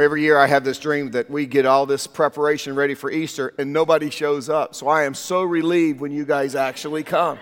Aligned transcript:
know, 0.00 0.04
every 0.04 0.22
year 0.22 0.38
I 0.38 0.46
have 0.46 0.64
this 0.64 0.78
dream 0.78 1.10
that 1.12 1.30
we 1.30 1.46
get 1.46 1.66
all 1.66 1.86
this 1.86 2.06
preparation 2.06 2.74
ready 2.74 2.94
for 2.94 3.10
Easter 3.10 3.54
and 3.58 3.72
nobody 3.72 4.10
shows 4.10 4.48
up. 4.48 4.74
So 4.74 4.88
I 4.88 5.04
am 5.04 5.14
so 5.14 5.42
relieved 5.42 6.00
when 6.00 6.12
you 6.12 6.24
guys 6.24 6.54
actually 6.54 7.02
come. 7.02 7.38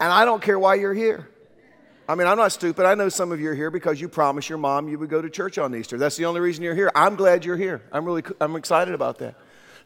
And 0.00 0.12
I 0.12 0.24
don't 0.24 0.42
care 0.42 0.58
why 0.58 0.76
you're 0.76 0.94
here. 0.94 1.28
I 2.08 2.14
mean, 2.14 2.26
I'm 2.26 2.36
not 2.36 2.52
stupid. 2.52 2.84
I 2.84 2.94
know 2.94 3.08
some 3.08 3.32
of 3.32 3.40
you 3.40 3.50
are 3.50 3.54
here 3.54 3.70
because 3.70 4.00
you 4.00 4.08
promised 4.08 4.48
your 4.48 4.58
mom 4.58 4.88
you 4.88 4.98
would 4.98 5.08
go 5.08 5.22
to 5.22 5.30
church 5.30 5.56
on 5.56 5.74
Easter. 5.74 5.96
That's 5.96 6.16
the 6.16 6.26
only 6.26 6.40
reason 6.40 6.62
you're 6.62 6.74
here. 6.74 6.92
I'm 6.94 7.16
glad 7.16 7.44
you're 7.44 7.56
here. 7.56 7.82
I'm 7.92 8.04
really 8.04 8.22
I'm 8.40 8.56
excited 8.56 8.94
about 8.94 9.18
that. 9.18 9.36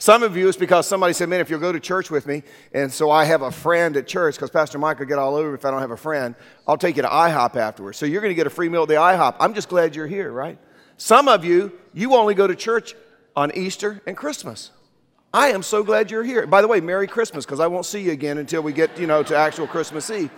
Some 0.00 0.22
of 0.22 0.36
you, 0.36 0.48
it's 0.48 0.56
because 0.56 0.86
somebody 0.86 1.12
said, 1.12 1.28
man, 1.28 1.40
if 1.40 1.50
you'll 1.50 1.58
go 1.58 1.72
to 1.72 1.80
church 1.80 2.08
with 2.08 2.24
me, 2.24 2.44
and 2.72 2.92
so 2.92 3.10
I 3.10 3.24
have 3.24 3.42
a 3.42 3.50
friend 3.50 3.96
at 3.96 4.06
church, 4.06 4.36
because 4.36 4.48
Pastor 4.48 4.78
Mike 4.78 5.00
will 5.00 5.06
get 5.06 5.18
all 5.18 5.34
over 5.34 5.54
if 5.54 5.64
I 5.64 5.72
don't 5.72 5.80
have 5.80 5.90
a 5.90 5.96
friend, 5.96 6.36
I'll 6.68 6.76
take 6.76 6.94
you 6.94 7.02
to 7.02 7.08
IHOP 7.08 7.56
afterwards. 7.56 7.98
So 7.98 8.06
you're 8.06 8.20
going 8.20 8.30
to 8.30 8.36
get 8.36 8.46
a 8.46 8.50
free 8.50 8.68
meal 8.68 8.82
at 8.82 8.88
the 8.88 8.94
IHOP. 8.94 9.34
I'm 9.40 9.54
just 9.54 9.68
glad 9.68 9.96
you're 9.96 10.06
here, 10.06 10.30
right? 10.30 10.56
Some 10.98 11.28
of 11.28 11.44
you, 11.44 11.72
you 11.94 12.14
only 12.14 12.34
go 12.34 12.46
to 12.46 12.54
church 12.54 12.94
on 13.34 13.52
Easter 13.54 14.02
and 14.06 14.16
Christmas. 14.16 14.72
I 15.32 15.48
am 15.48 15.62
so 15.62 15.84
glad 15.84 16.10
you're 16.10 16.24
here. 16.24 16.46
By 16.46 16.60
the 16.60 16.68
way, 16.68 16.80
Merry 16.80 17.06
Christmas, 17.06 17.46
because 17.46 17.60
I 17.60 17.68
won't 17.68 17.86
see 17.86 18.02
you 18.02 18.12
again 18.12 18.36
until 18.38 18.62
we 18.62 18.72
get, 18.72 18.98
you 18.98 19.06
know, 19.06 19.22
to 19.22 19.36
actual 19.36 19.68
Christmas 19.68 20.10
Eve. 20.10 20.30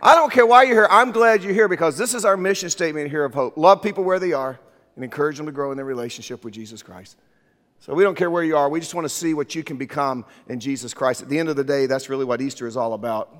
I 0.00 0.14
don't 0.14 0.30
care 0.32 0.46
why 0.46 0.62
you're 0.62 0.76
here. 0.76 0.88
I'm 0.88 1.10
glad 1.10 1.42
you're 1.42 1.52
here 1.52 1.66
because 1.66 1.98
this 1.98 2.14
is 2.14 2.24
our 2.24 2.36
mission 2.36 2.70
statement 2.70 3.10
here 3.10 3.24
of 3.24 3.34
hope. 3.34 3.56
Love 3.56 3.82
people 3.82 4.04
where 4.04 4.20
they 4.20 4.32
are 4.32 4.60
and 4.94 5.02
encourage 5.02 5.36
them 5.36 5.46
to 5.46 5.52
grow 5.52 5.72
in 5.72 5.76
their 5.76 5.86
relationship 5.86 6.44
with 6.44 6.54
Jesus 6.54 6.82
Christ. 6.82 7.16
So 7.80 7.92
we 7.92 8.04
don't 8.04 8.16
care 8.16 8.30
where 8.30 8.44
you 8.44 8.56
are. 8.56 8.68
We 8.68 8.80
just 8.80 8.94
want 8.94 9.06
to 9.06 9.08
see 9.08 9.34
what 9.34 9.54
you 9.54 9.64
can 9.64 9.78
become 9.78 10.24
in 10.48 10.60
Jesus 10.60 10.94
Christ. 10.94 11.22
At 11.22 11.28
the 11.28 11.38
end 11.38 11.48
of 11.48 11.56
the 11.56 11.64
day, 11.64 11.86
that's 11.86 12.08
really 12.08 12.24
what 12.24 12.40
Easter 12.40 12.66
is 12.66 12.76
all 12.76 12.92
about. 12.92 13.34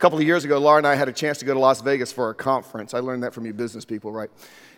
A 0.00 0.02
couple 0.02 0.18
of 0.18 0.24
years 0.24 0.46
ago, 0.46 0.58
Laura 0.58 0.78
and 0.78 0.86
I 0.86 0.94
had 0.94 1.10
a 1.10 1.12
chance 1.12 1.36
to 1.40 1.44
go 1.44 1.52
to 1.52 1.60
Las 1.60 1.82
Vegas 1.82 2.10
for 2.10 2.30
a 2.30 2.34
conference. 2.34 2.94
I 2.94 3.00
learned 3.00 3.22
that 3.22 3.34
from 3.34 3.44
you 3.44 3.52
business 3.52 3.84
people, 3.84 4.10
right? 4.10 4.30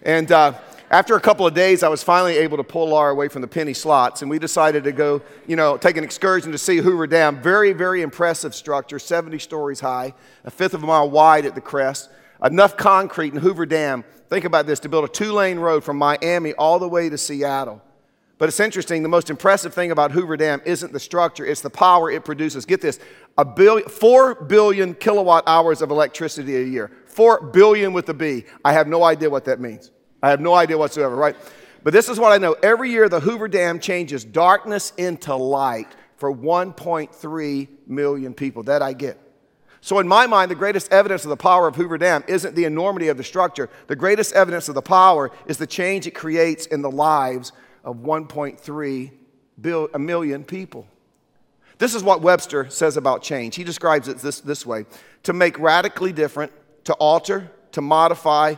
And 0.03 0.33
uh, 0.33 0.55
after 0.91 1.15
a 1.15 1.21
couple 1.21 1.47
of 1.47 1.55
days, 1.55 1.85
I 1.85 1.89
was 1.89 2.03
finally 2.03 2.39
able 2.39 2.57
to 2.57 2.65
pull 2.65 2.89
Laura 2.89 3.13
away 3.13 3.29
from 3.29 3.41
the 3.41 3.47
penny 3.47 3.73
slots, 3.73 4.23
and 4.23 4.29
we 4.29 4.41
decided 4.41 4.83
to 4.83 4.91
go, 4.91 5.23
you 5.47 5.55
know, 5.55 5.77
take 5.77 5.97
an 5.97 6.03
excursion 6.03 6.51
to 6.51 6.59
see 6.59 6.79
Hoover 6.79 7.07
Dam. 7.07 7.41
Very, 7.41 7.73
very 7.73 8.03
impressive 8.03 8.53
structure, 8.53 8.99
70 8.99 9.39
stories 9.39 9.79
high, 9.79 10.13
a 10.43 10.51
fifth 10.51 10.75
of 10.75 10.83
a 10.83 10.87
mile 10.89 11.09
wide 11.09 11.47
at 11.47 11.55
the 11.55 11.61
crest, 11.61 12.11
enough 12.43 12.77
concrete 12.77 13.33
in 13.33 13.39
Hoover 13.39 13.65
Dam. 13.65 14.03
Think 14.29 14.45
about 14.45 14.67
this 14.67 14.81
to 14.81 14.89
build 14.89 15.05
a 15.05 15.09
two 15.09 15.33
lane 15.33 15.61
road 15.61 15.85
from 15.85 15.99
Miami 15.99 16.53
all 16.55 16.81
the 16.81 16.89
way 16.89 17.09
to 17.09 17.17
Seattle. 17.17 17.81
But 18.43 18.49
it's 18.49 18.59
interesting, 18.59 19.05
the 19.05 19.09
most 19.09 19.31
impressive 19.31 19.73
thing 19.73 19.93
about 19.93 20.11
Hoover 20.11 20.37
Dam 20.37 20.61
isn't 20.65 20.93
the 20.93 20.99
structure, 20.99 21.47
it's 21.47 21.61
the 21.61 21.71
power 21.71 22.11
it 22.11 22.25
produces. 22.25 22.67
Get 22.67 22.81
this 22.81 22.99
a 23.39 23.45
billion, 23.45 23.89
4 23.89 24.45
billion 24.45 24.95
kilowatt 24.95 25.45
hours 25.47 25.83
of 25.83 25.91
electricity 25.91 26.57
a 26.57 26.65
year. 26.65 26.91
4 27.07 27.51
billion 27.53 27.93
with 27.93 28.09
a 28.09 28.15
B. 28.15 28.45
I 28.65 28.73
have 28.73 28.89
no 28.89 29.03
idea 29.05 29.31
what 29.31 29.45
that 29.47 29.61
means. 29.61 29.91
I 30.23 30.31
have 30.31 30.41
no 30.41 30.55
idea 30.55 30.79
whatsoever, 30.79 31.17
right? 31.17 31.37
But 31.83 31.93
this 31.93 32.09
is 32.09 32.19
what 32.19 32.33
I 32.33 32.39
know. 32.39 32.53
Every 32.63 32.91
year, 32.91 33.09
the 33.09 33.21
Hoover 33.21 33.49
Dam 33.49 33.81
changes 33.81 34.25
darkness 34.25 34.93
into 34.97 35.35
light 35.35 35.89
for 36.17 36.33
1.3 36.33 37.69
million 37.87 38.35
people. 38.35 38.63
That 38.63 38.83
I 38.83 38.93
get. 38.93 39.19
So, 39.81 39.99
in 39.99 40.07
my 40.07 40.29
mind, 40.29 40.49
the 40.49 40.55
greatest 40.55 40.93
evidence 40.93 41.25
of 41.25 41.31
the 41.31 41.37
power 41.37 41.67
of 41.67 41.75
Hoover 41.75 41.99
Dam 41.99 42.23
isn't 42.29 42.55
the 42.55 42.65
enormity 42.65 43.09
of 43.09 43.17
the 43.17 43.25
structure. 43.25 43.69
The 43.89 43.97
greatest 43.97 44.33
evidence 44.35 44.69
of 44.69 44.77
the 44.77 44.83
power 44.83 45.33
is 45.47 45.59
the 45.59 45.67
change 45.67 46.07
it 46.07 46.13
creates 46.13 46.67
in 46.67 46.83
the 46.83 46.91
lives 46.91 47.51
of 47.83 47.97
1.3 47.97 49.11
billion, 49.61 49.91
a 49.93 49.99
million 49.99 50.45
people. 50.45 50.87
This 51.83 51.97
is 51.97 52.05
what 52.05 52.23
Webster 52.23 52.71
says 52.71 52.97
about 52.97 53.25
change. 53.25 53.57
He 53.57 53.65
describes 53.65 54.07
it 54.07 54.19
this, 54.19 54.39
this 54.39 54.65
way 54.65 54.87
to 55.25 55.33
make 55.33 55.59
radically 55.59 56.13
different, 56.13 56.53
to 56.85 56.93
alter, 56.95 57.51
to 57.73 57.81
modify, 57.81 58.55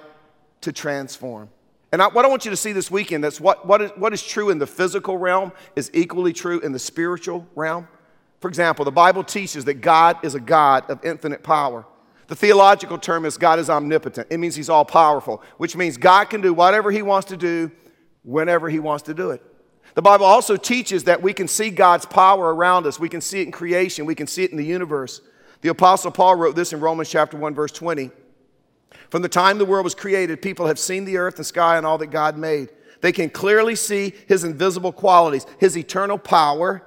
to 0.60 0.72
transform. 0.72 1.48
And 1.90 2.02
I, 2.02 2.08
what 2.08 2.26
I 2.26 2.28
want 2.28 2.44
you 2.44 2.50
to 2.50 2.56
see 2.58 2.72
this 2.72 2.90
weekend 2.90 3.24
that's 3.24 3.40
what, 3.40 3.66
what, 3.66 3.80
is, 3.80 3.92
what 3.92 4.12
is 4.12 4.22
true 4.22 4.50
in 4.50 4.58
the 4.58 4.66
physical 4.66 5.16
realm 5.16 5.52
is 5.74 5.90
equally 5.94 6.34
true 6.34 6.60
in 6.60 6.72
the 6.72 6.78
spiritual 6.78 7.48
realm. 7.54 7.88
For 8.40 8.48
example, 8.48 8.84
the 8.84 8.92
Bible 8.92 9.24
teaches 9.24 9.64
that 9.64 9.80
God 9.80 10.22
is 10.22 10.34
a 10.34 10.40
God 10.40 10.84
of 10.90 11.02
infinite 11.02 11.42
power. 11.42 11.86
The 12.26 12.36
theological 12.36 12.98
term 12.98 13.24
is 13.24 13.38
God 13.38 13.58
is 13.58 13.70
omnipotent. 13.70 14.28
It 14.30 14.36
means 14.36 14.54
he's 14.54 14.68
all 14.68 14.84
powerful, 14.84 15.42
which 15.56 15.76
means 15.76 15.96
God 15.96 16.26
can 16.26 16.42
do 16.42 16.52
whatever 16.52 16.90
he 16.90 17.00
wants 17.00 17.28
to 17.28 17.38
do 17.38 17.70
whenever 18.24 18.68
He 18.68 18.80
wants 18.80 19.04
to 19.04 19.14
do 19.14 19.30
it. 19.30 19.42
The 19.94 20.02
Bible 20.02 20.26
also 20.26 20.56
teaches 20.56 21.04
that 21.04 21.22
we 21.22 21.32
can 21.32 21.48
see 21.48 21.70
God's 21.70 22.04
power 22.04 22.54
around 22.54 22.86
us. 22.86 22.98
We 22.98 23.08
can 23.08 23.20
see 23.20 23.40
it 23.40 23.46
in 23.46 23.52
creation, 23.52 24.06
we 24.06 24.14
can 24.14 24.26
see 24.26 24.44
it 24.44 24.50
in 24.50 24.56
the 24.56 24.64
universe. 24.64 25.20
The 25.60 25.70
Apostle 25.70 26.10
Paul 26.10 26.36
wrote 26.36 26.56
this 26.56 26.72
in 26.72 26.80
Romans 26.80 27.08
chapter 27.08 27.36
1, 27.36 27.54
verse 27.54 27.72
20. 27.72 28.10
From 29.08 29.22
the 29.22 29.28
time 29.28 29.58
the 29.58 29.64
world 29.64 29.84
was 29.84 29.94
created, 29.94 30.42
people 30.42 30.66
have 30.66 30.78
seen 30.78 31.04
the 31.04 31.16
earth 31.16 31.36
and 31.36 31.46
sky 31.46 31.76
and 31.76 31.86
all 31.86 31.98
that 31.98 32.08
God 32.08 32.36
made. 32.36 32.70
They 33.00 33.12
can 33.12 33.30
clearly 33.30 33.76
see 33.76 34.12
his 34.28 34.44
invisible 34.44 34.92
qualities, 34.92 35.46
his 35.58 35.76
eternal 35.76 36.18
power 36.18 36.82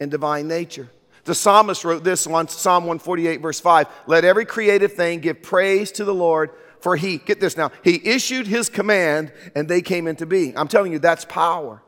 and 0.00 0.10
divine 0.10 0.48
nature. 0.48 0.90
The 1.24 1.34
psalmist 1.34 1.84
wrote 1.84 2.04
this 2.04 2.26
on 2.26 2.48
Psalm 2.48 2.84
148, 2.84 3.40
verse 3.40 3.60
5 3.60 3.86
Let 4.06 4.24
every 4.24 4.44
creative 4.44 4.92
thing 4.92 5.20
give 5.20 5.42
praise 5.42 5.90
to 5.92 6.04
the 6.04 6.14
Lord, 6.14 6.50
for 6.80 6.96
he, 6.96 7.18
get 7.18 7.40
this 7.40 7.56
now, 7.56 7.72
he 7.82 8.00
issued 8.08 8.46
his 8.46 8.68
command 8.68 9.32
and 9.54 9.68
they 9.68 9.82
came 9.82 10.06
into 10.06 10.24
being. 10.24 10.56
I'm 10.56 10.68
telling 10.68 10.92
you, 10.92 10.98
that's 10.98 11.24
power. 11.24 11.82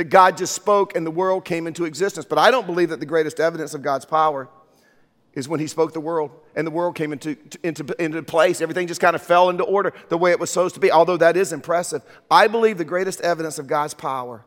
That 0.00 0.08
God 0.08 0.38
just 0.38 0.54
spoke 0.54 0.96
and 0.96 1.06
the 1.06 1.10
world 1.10 1.44
came 1.44 1.66
into 1.66 1.84
existence. 1.84 2.24
But 2.24 2.38
I 2.38 2.50
don't 2.50 2.64
believe 2.64 2.88
that 2.88 3.00
the 3.00 3.04
greatest 3.04 3.38
evidence 3.38 3.74
of 3.74 3.82
God's 3.82 4.06
power 4.06 4.48
is 5.34 5.46
when 5.46 5.60
he 5.60 5.66
spoke 5.66 5.92
the 5.92 6.00
world 6.00 6.30
and 6.56 6.66
the 6.66 6.70
world 6.70 6.94
came 6.94 7.12
into, 7.12 7.36
into, 7.62 7.94
into 8.02 8.22
place. 8.22 8.62
Everything 8.62 8.86
just 8.86 9.02
kind 9.02 9.14
of 9.14 9.20
fell 9.20 9.50
into 9.50 9.62
order 9.62 9.92
the 10.08 10.16
way 10.16 10.30
it 10.30 10.40
was 10.40 10.48
supposed 10.48 10.74
to 10.76 10.80
be, 10.80 10.90
although 10.90 11.18
that 11.18 11.36
is 11.36 11.52
impressive. 11.52 12.00
I 12.30 12.48
believe 12.48 12.78
the 12.78 12.84
greatest 12.86 13.20
evidence 13.20 13.58
of 13.58 13.66
God's 13.66 13.92
power 13.92 14.42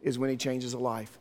is 0.00 0.18
when 0.18 0.30
he 0.30 0.38
changes 0.38 0.72
a 0.72 0.78
life. 0.78 1.18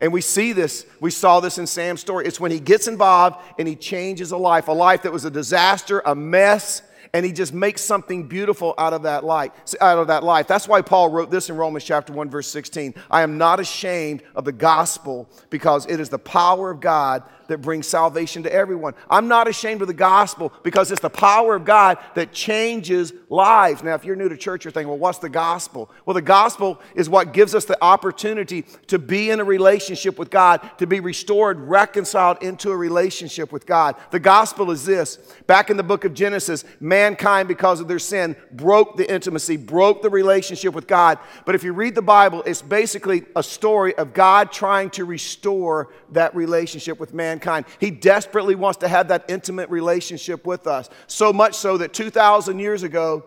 And 0.00 0.12
we 0.12 0.20
see 0.20 0.52
this, 0.52 0.86
we 1.00 1.10
saw 1.10 1.40
this 1.40 1.58
in 1.58 1.66
Sam's 1.66 2.00
story. 2.00 2.24
It's 2.24 2.38
when 2.38 2.52
he 2.52 2.60
gets 2.60 2.86
involved 2.86 3.42
and 3.58 3.66
he 3.66 3.74
changes 3.74 4.30
a 4.30 4.36
life, 4.36 4.68
a 4.68 4.72
life 4.72 5.02
that 5.02 5.12
was 5.12 5.24
a 5.24 5.30
disaster, 5.30 6.02
a 6.06 6.14
mess, 6.14 6.82
and 7.14 7.26
he 7.26 7.32
just 7.32 7.52
makes 7.52 7.82
something 7.82 8.26
beautiful 8.26 8.74
out 8.78 8.92
of 8.92 9.02
that 9.02 9.22
light, 9.22 9.52
out 9.80 9.98
of 9.98 10.06
that 10.06 10.24
life. 10.24 10.46
That's 10.46 10.68
why 10.68 10.82
paul 10.82 11.10
wrote 11.10 11.30
this 11.30 11.50
in 11.50 11.56
romans 11.56 11.84
chapter 11.84 12.12
1 12.12 12.30
verse 12.30 12.48
16 12.48 12.94
i 13.10 13.22
am 13.22 13.38
not 13.38 13.60
ashamed 13.60 14.22
of 14.34 14.44
the 14.44 14.52
gospel 14.52 15.28
because 15.50 15.86
it 15.86 16.00
is 16.00 16.08
the 16.08 16.18
power 16.18 16.70
of 16.70 16.80
god 16.80 17.22
that 17.48 17.58
brings 17.58 17.86
salvation 17.86 18.42
to 18.42 18.52
everyone. 18.52 18.94
I'm 19.10 19.28
not 19.28 19.48
ashamed 19.48 19.82
of 19.82 19.88
the 19.88 19.94
gospel 19.94 20.52
because 20.62 20.90
it's 20.90 21.00
the 21.00 21.10
power 21.10 21.54
of 21.54 21.64
God 21.64 21.98
that 22.14 22.32
changes 22.32 23.12
lives. 23.28 23.82
Now, 23.82 23.94
if 23.94 24.04
you're 24.04 24.16
new 24.16 24.28
to 24.28 24.36
church, 24.36 24.64
you're 24.64 24.72
thinking, 24.72 24.88
well, 24.88 24.98
what's 24.98 25.18
the 25.18 25.28
gospel? 25.28 25.90
Well, 26.04 26.14
the 26.14 26.22
gospel 26.22 26.80
is 26.94 27.08
what 27.08 27.32
gives 27.32 27.54
us 27.54 27.64
the 27.64 27.82
opportunity 27.82 28.62
to 28.88 28.98
be 28.98 29.30
in 29.30 29.40
a 29.40 29.44
relationship 29.44 30.18
with 30.18 30.30
God, 30.30 30.60
to 30.78 30.86
be 30.86 31.00
restored, 31.00 31.58
reconciled 31.60 32.42
into 32.42 32.70
a 32.70 32.76
relationship 32.76 33.52
with 33.52 33.66
God. 33.66 33.96
The 34.10 34.20
gospel 34.20 34.70
is 34.70 34.84
this 34.84 35.16
back 35.46 35.70
in 35.70 35.76
the 35.76 35.82
book 35.82 36.04
of 36.04 36.14
Genesis, 36.14 36.64
mankind, 36.80 37.48
because 37.48 37.80
of 37.80 37.88
their 37.88 37.98
sin, 37.98 38.36
broke 38.52 38.96
the 38.96 39.12
intimacy, 39.12 39.56
broke 39.56 40.02
the 40.02 40.10
relationship 40.10 40.74
with 40.74 40.86
God. 40.86 41.18
But 41.44 41.54
if 41.54 41.64
you 41.64 41.72
read 41.72 41.94
the 41.94 42.02
Bible, 42.02 42.42
it's 42.44 42.62
basically 42.62 43.24
a 43.34 43.42
story 43.42 43.94
of 43.96 44.12
God 44.12 44.52
trying 44.52 44.90
to 44.90 45.04
restore 45.04 45.92
that 46.10 46.34
relationship 46.34 47.00
with 47.00 47.14
mankind 47.14 47.31
mankind. 47.32 47.66
He 47.80 47.90
desperately 47.90 48.54
wants 48.54 48.78
to 48.78 48.88
have 48.88 49.08
that 49.08 49.24
intimate 49.28 49.70
relationship 49.70 50.46
with 50.46 50.66
us. 50.66 50.90
So 51.06 51.32
much 51.32 51.54
so 51.54 51.78
that 51.78 51.92
2,000 51.94 52.58
years 52.58 52.82
ago, 52.82 53.24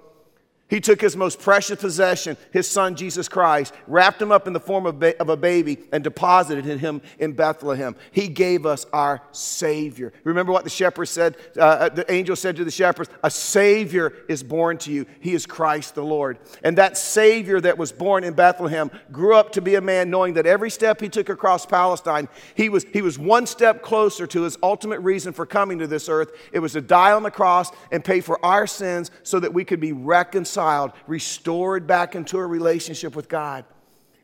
he 0.68 0.82
took 0.82 1.00
his 1.00 1.16
most 1.16 1.40
precious 1.40 1.80
possession, 1.80 2.38
his 2.52 2.68
son 2.68 2.96
Jesus 2.96 3.30
Christ, 3.30 3.72
wrapped 3.86 4.20
him 4.20 4.32
up 4.32 4.48
in 4.48 4.54
the 4.54 4.60
form 4.60 4.88
of, 4.88 5.00
ba- 5.00 5.20
of, 5.22 5.30
a 5.30 5.38
baby, 5.38 5.78
and 5.92 6.04
deposited 6.04 6.66
him 6.66 7.04
in 7.20 7.34
Bethlehem. 7.34 7.96
He 8.12 8.28
gave 8.28 8.66
us 8.66 8.88
our 8.92 9.22
Savior. 9.32 10.12
Remember 10.24 10.52
what 10.52 10.64
the 10.64 10.72
shepherd 10.72 11.06
said? 11.06 11.38
Uh, 11.56 11.62
uh, 11.62 11.90
the 11.90 12.12
angel 12.12 12.36
said 12.36 12.56
to 12.56 12.64
the 12.64 12.72
shepherds, 12.72 13.12
A 13.24 13.30
Savior 13.30 14.12
is 14.28 14.42
born 14.42 14.80
to 14.80 14.92
you. 14.92 15.06
He 15.20 15.34
is 15.34 15.46
Christ 15.46 15.94
the 15.94 16.04
Lord. 16.04 16.40
And 16.64 16.80
that 16.80 16.98
Savior 16.98 17.62
that 17.62 17.78
was 17.78 17.92
born 17.92 18.24
in 18.24 18.34
Bethlehem 18.34 18.90
grew 19.12 19.36
up 19.36 19.52
to 19.52 19.62
be 19.62 19.76
a 19.76 19.82
man 19.82 20.10
knowing 20.10 20.34
that 20.34 20.48
every 20.48 20.72
step 20.72 21.00
he 21.00 21.10
took 21.10 21.30
across 21.30 21.68
Palestine, 21.68 22.28
he 22.56 22.70
was, 22.70 22.86
he 22.92 23.04
was 23.04 23.20
one 23.20 23.46
step 23.46 23.84
closer 23.84 24.26
to 24.26 24.42
his 24.42 24.58
ultimate 24.64 25.00
reason 25.02 25.32
for 25.32 25.46
coming 25.46 25.78
to 25.78 25.86
this 25.86 26.10
earth. 26.10 26.32
It 26.52 26.60
was 26.60 26.74
to 26.74 26.82
die 26.82 27.12
on 27.12 27.22
the 27.22 27.30
cross 27.30 27.70
and 27.92 28.04
pay 28.04 28.20
for 28.20 28.44
our 28.44 28.66
sins 28.66 29.12
so 29.22 29.40
that 29.40 29.54
we 29.54 29.64
could 29.64 29.80
be 29.80 29.92
reconciled 29.92 30.55
reconciled, 30.56 30.92
restored 31.08 31.88
back 31.88 32.16
into 32.16 32.38
a 32.38 32.46
relationship 32.46 33.16
with 33.16 33.28
God. 33.28 33.66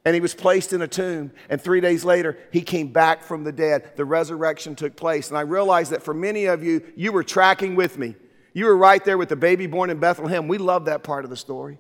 And 0.03 0.15
he 0.15 0.21
was 0.21 0.33
placed 0.33 0.73
in 0.73 0.81
a 0.81 0.87
tomb. 0.87 1.31
And 1.49 1.61
three 1.61 1.79
days 1.79 2.03
later, 2.03 2.37
he 2.51 2.61
came 2.61 2.87
back 2.87 3.23
from 3.23 3.43
the 3.43 3.51
dead. 3.51 3.91
The 3.97 4.05
resurrection 4.05 4.75
took 4.75 4.95
place. 4.95 5.29
And 5.29 5.37
I 5.37 5.41
realized 5.41 5.91
that 5.91 6.01
for 6.01 6.13
many 6.13 6.45
of 6.45 6.63
you, 6.63 6.81
you 6.95 7.11
were 7.11 7.23
tracking 7.23 7.75
with 7.75 7.99
me. 7.99 8.15
You 8.53 8.65
were 8.65 8.75
right 8.75 9.03
there 9.05 9.17
with 9.17 9.29
the 9.29 9.35
baby 9.35 9.67
born 9.67 9.89
in 9.89 9.99
Bethlehem. 9.99 10.47
We 10.47 10.57
love 10.57 10.85
that 10.85 11.03
part 11.03 11.23
of 11.23 11.29
the 11.29 11.37
story. 11.37 11.77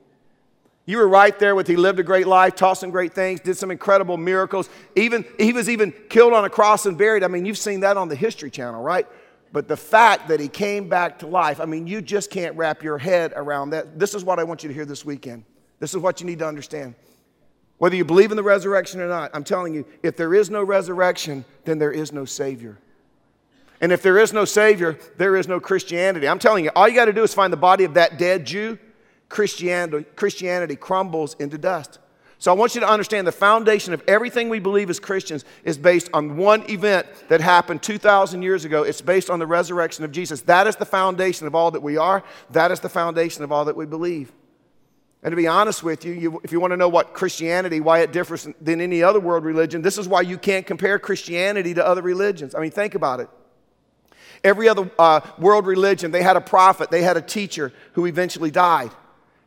You 0.85 0.97
were 0.97 1.07
right 1.07 1.37
there 1.37 1.55
with 1.55 1.67
he 1.67 1.75
lived 1.75 1.99
a 1.99 2.03
great 2.03 2.27
life, 2.27 2.55
taught 2.55 2.73
some 2.73 2.91
great 2.91 3.13
things, 3.13 3.39
did 3.39 3.57
some 3.57 3.71
incredible 3.71 4.17
miracles. 4.17 4.69
Even 4.95 5.25
he 5.39 5.53
was 5.53 5.69
even 5.69 5.93
killed 6.09 6.33
on 6.33 6.43
a 6.43 6.49
cross 6.49 6.85
and 6.85 6.97
buried. 6.97 7.23
I 7.23 7.27
mean, 7.27 7.45
you've 7.45 7.57
seen 7.57 7.79
that 7.81 7.97
on 7.97 8.07
the 8.07 8.15
History 8.15 8.51
Channel, 8.51 8.81
right? 8.81 9.07
But 9.51 9.67
the 9.67 9.77
fact 9.77 10.29
that 10.29 10.39
he 10.39 10.47
came 10.47 10.87
back 10.87 11.19
to 11.19 11.27
life, 11.27 11.59
I 11.59 11.65
mean, 11.65 11.85
you 11.85 12.01
just 12.01 12.29
can't 12.29 12.55
wrap 12.55 12.83
your 12.83 12.97
head 12.97 13.33
around 13.35 13.71
that. 13.71 13.99
This 13.99 14.13
is 14.13 14.23
what 14.23 14.39
I 14.39 14.43
want 14.43 14.63
you 14.63 14.69
to 14.69 14.73
hear 14.73 14.85
this 14.85 15.03
weekend. 15.03 15.43
This 15.79 15.93
is 15.93 15.99
what 15.99 16.21
you 16.21 16.25
need 16.25 16.39
to 16.39 16.47
understand. 16.47 16.95
Whether 17.77 17.95
you 17.95 18.05
believe 18.05 18.31
in 18.31 18.37
the 18.37 18.43
resurrection 18.43 19.01
or 19.01 19.07
not, 19.07 19.31
I'm 19.33 19.43
telling 19.43 19.73
you, 19.73 19.85
if 20.03 20.15
there 20.15 20.33
is 20.33 20.49
no 20.49 20.63
resurrection, 20.63 21.43
then 21.65 21.79
there 21.79 21.91
is 21.91 22.13
no 22.13 22.25
Savior. 22.25 22.77
And 23.81 23.91
if 23.91 24.03
there 24.03 24.19
is 24.19 24.31
no 24.31 24.45
Savior, 24.45 24.99
there 25.17 25.35
is 25.35 25.47
no 25.47 25.59
Christianity. 25.59 26.27
I'm 26.27 26.39
telling 26.39 26.63
you, 26.63 26.71
all 26.75 26.87
you 26.87 26.93
got 26.93 27.05
to 27.05 27.13
do 27.13 27.23
is 27.23 27.33
find 27.33 27.51
the 27.51 27.57
body 27.57 27.83
of 27.83 27.95
that 27.95 28.19
dead 28.19 28.45
Jew. 28.45 28.77
Christianity, 29.27 30.05
Christianity 30.15 30.75
crumbles 30.75 31.35
into 31.39 31.57
dust. 31.57 31.97
So 32.41 32.51
I 32.51 32.55
want 32.55 32.73
you 32.73 32.81
to 32.81 32.89
understand 32.89 33.27
the 33.27 33.31
foundation 33.31 33.93
of 33.93 34.01
everything 34.07 34.49
we 34.49 34.57
believe 34.57 34.89
as 34.89 34.99
Christians 34.99 35.45
is 35.63 35.77
based 35.77 36.09
on 36.11 36.37
one 36.37 36.67
event 36.71 37.05
that 37.27 37.39
happened 37.39 37.83
2,000 37.83 38.41
years 38.41 38.65
ago. 38.65 38.81
It's 38.81 38.99
based 38.99 39.29
on 39.29 39.37
the 39.37 39.45
resurrection 39.45 40.03
of 40.03 40.11
Jesus. 40.11 40.41
That 40.41 40.65
is 40.65 40.75
the 40.75 40.85
foundation 40.85 41.45
of 41.45 41.53
all 41.53 41.69
that 41.69 41.81
we 41.83 41.97
are, 41.97 42.23
that 42.49 42.71
is 42.71 42.79
the 42.79 42.89
foundation 42.89 43.43
of 43.43 43.51
all 43.51 43.65
that 43.65 43.75
we 43.75 43.85
believe. 43.85 44.31
And 45.21 45.31
to 45.31 45.35
be 45.35 45.45
honest 45.45 45.83
with 45.83 46.03
you, 46.03 46.13
you, 46.13 46.41
if 46.43 46.51
you 46.51 46.59
want 46.59 46.71
to 46.71 46.77
know 46.77 46.89
what 46.89 47.13
Christianity, 47.13 47.79
why 47.79 47.99
it 47.99 48.11
differs 48.11 48.47
than 48.59 48.81
any 48.81 49.03
other 49.03 49.19
world 49.19 49.45
religion, 49.45 49.83
this 49.83 49.99
is 49.99 50.07
why 50.07 50.21
you 50.21 50.39
can't 50.39 50.65
compare 50.65 50.97
Christianity 50.97 51.75
to 51.75 51.85
other 51.85 52.01
religions. 52.01 52.55
I 52.55 52.59
mean, 52.59 52.71
think 52.71 52.95
about 52.95 53.19
it. 53.19 53.29
Every 54.43 54.67
other 54.67 54.89
uh, 54.97 55.21
world 55.37 55.67
religion, 55.67 56.09
they 56.09 56.23
had 56.23 56.37
a 56.37 56.41
prophet, 56.41 56.89
they 56.89 57.03
had 57.03 57.17
a 57.17 57.21
teacher 57.21 57.71
who 57.93 58.07
eventually 58.07 58.49
died. 58.49 58.89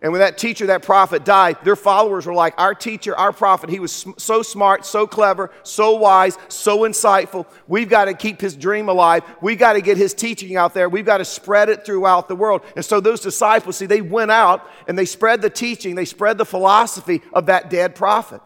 And 0.04 0.12
when 0.12 0.20
that 0.20 0.36
teacher, 0.36 0.66
that 0.66 0.82
prophet 0.82 1.24
died, 1.24 1.56
their 1.64 1.76
followers 1.76 2.26
were 2.26 2.34
like, 2.34 2.52
Our 2.58 2.74
teacher, 2.74 3.16
our 3.16 3.32
prophet, 3.32 3.70
he 3.70 3.80
was 3.80 4.04
so 4.18 4.42
smart, 4.42 4.84
so 4.84 5.06
clever, 5.06 5.50
so 5.62 5.94
wise, 5.94 6.36
so 6.48 6.80
insightful. 6.80 7.46
We've 7.66 7.88
got 7.88 8.04
to 8.04 8.12
keep 8.12 8.38
his 8.38 8.54
dream 8.54 8.90
alive. 8.90 9.24
We've 9.40 9.58
got 9.58 9.72
to 9.72 9.80
get 9.80 9.96
his 9.96 10.12
teaching 10.12 10.56
out 10.56 10.74
there. 10.74 10.90
We've 10.90 11.06
got 11.06 11.18
to 11.18 11.24
spread 11.24 11.70
it 11.70 11.86
throughout 11.86 12.28
the 12.28 12.36
world. 12.36 12.66
And 12.76 12.84
so 12.84 13.00
those 13.00 13.20
disciples, 13.22 13.78
see, 13.78 13.86
they 13.86 14.02
went 14.02 14.30
out 14.30 14.68
and 14.86 14.98
they 14.98 15.06
spread 15.06 15.40
the 15.40 15.48
teaching, 15.48 15.94
they 15.94 16.04
spread 16.04 16.36
the 16.36 16.44
philosophy 16.44 17.22
of 17.32 17.46
that 17.46 17.70
dead 17.70 17.94
prophet. 17.94 18.42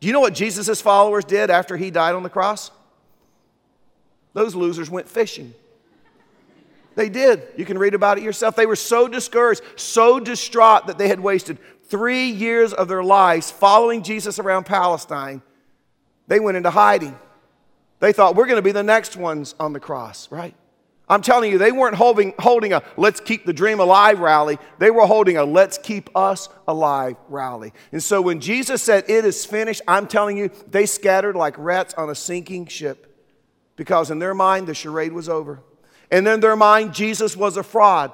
Do 0.00 0.08
you 0.08 0.12
know 0.12 0.20
what 0.20 0.34
Jesus' 0.34 0.80
followers 0.80 1.24
did 1.24 1.48
after 1.48 1.76
he 1.76 1.92
died 1.92 2.16
on 2.16 2.24
the 2.24 2.28
cross? 2.28 2.72
Those 4.32 4.56
losers 4.56 4.90
went 4.90 5.08
fishing. 5.08 5.54
They 6.96 7.10
did. 7.10 7.46
You 7.56 7.64
can 7.64 7.78
read 7.78 7.94
about 7.94 8.18
it 8.18 8.24
yourself. 8.24 8.56
They 8.56 8.66
were 8.66 8.74
so 8.74 9.06
discouraged, 9.06 9.60
so 9.76 10.18
distraught 10.18 10.88
that 10.88 10.98
they 10.98 11.08
had 11.08 11.20
wasted 11.20 11.58
three 11.84 12.30
years 12.30 12.72
of 12.72 12.88
their 12.88 13.04
lives 13.04 13.50
following 13.50 14.02
Jesus 14.02 14.38
around 14.38 14.64
Palestine. 14.64 15.42
They 16.26 16.40
went 16.40 16.56
into 16.56 16.70
hiding. 16.70 17.16
They 18.00 18.12
thought, 18.12 18.34
we're 18.34 18.46
going 18.46 18.56
to 18.56 18.62
be 18.62 18.72
the 18.72 18.82
next 18.82 19.16
ones 19.16 19.54
on 19.60 19.72
the 19.72 19.80
cross, 19.80 20.30
right? 20.32 20.54
I'm 21.08 21.22
telling 21.22 21.52
you, 21.52 21.58
they 21.58 21.70
weren't 21.70 21.94
holding, 21.94 22.34
holding 22.38 22.72
a 22.72 22.82
let's 22.96 23.20
keep 23.20 23.44
the 23.44 23.52
dream 23.52 23.78
alive 23.78 24.18
rally. 24.18 24.58
They 24.78 24.90
were 24.90 25.06
holding 25.06 25.36
a 25.36 25.44
let's 25.44 25.78
keep 25.78 26.10
us 26.16 26.48
alive 26.66 27.16
rally. 27.28 27.72
And 27.92 28.02
so 28.02 28.20
when 28.20 28.40
Jesus 28.40 28.82
said, 28.82 29.04
it 29.08 29.24
is 29.24 29.44
finished, 29.44 29.82
I'm 29.86 30.08
telling 30.08 30.36
you, 30.36 30.50
they 30.68 30.86
scattered 30.86 31.36
like 31.36 31.56
rats 31.58 31.94
on 31.94 32.10
a 32.10 32.14
sinking 32.14 32.66
ship 32.66 33.14
because 33.76 34.10
in 34.10 34.18
their 34.18 34.34
mind, 34.34 34.66
the 34.66 34.74
charade 34.74 35.12
was 35.12 35.28
over. 35.28 35.60
And 36.10 36.26
in 36.26 36.40
their 36.40 36.56
mind, 36.56 36.94
Jesus 36.94 37.36
was 37.36 37.56
a 37.56 37.62
fraud. 37.62 38.12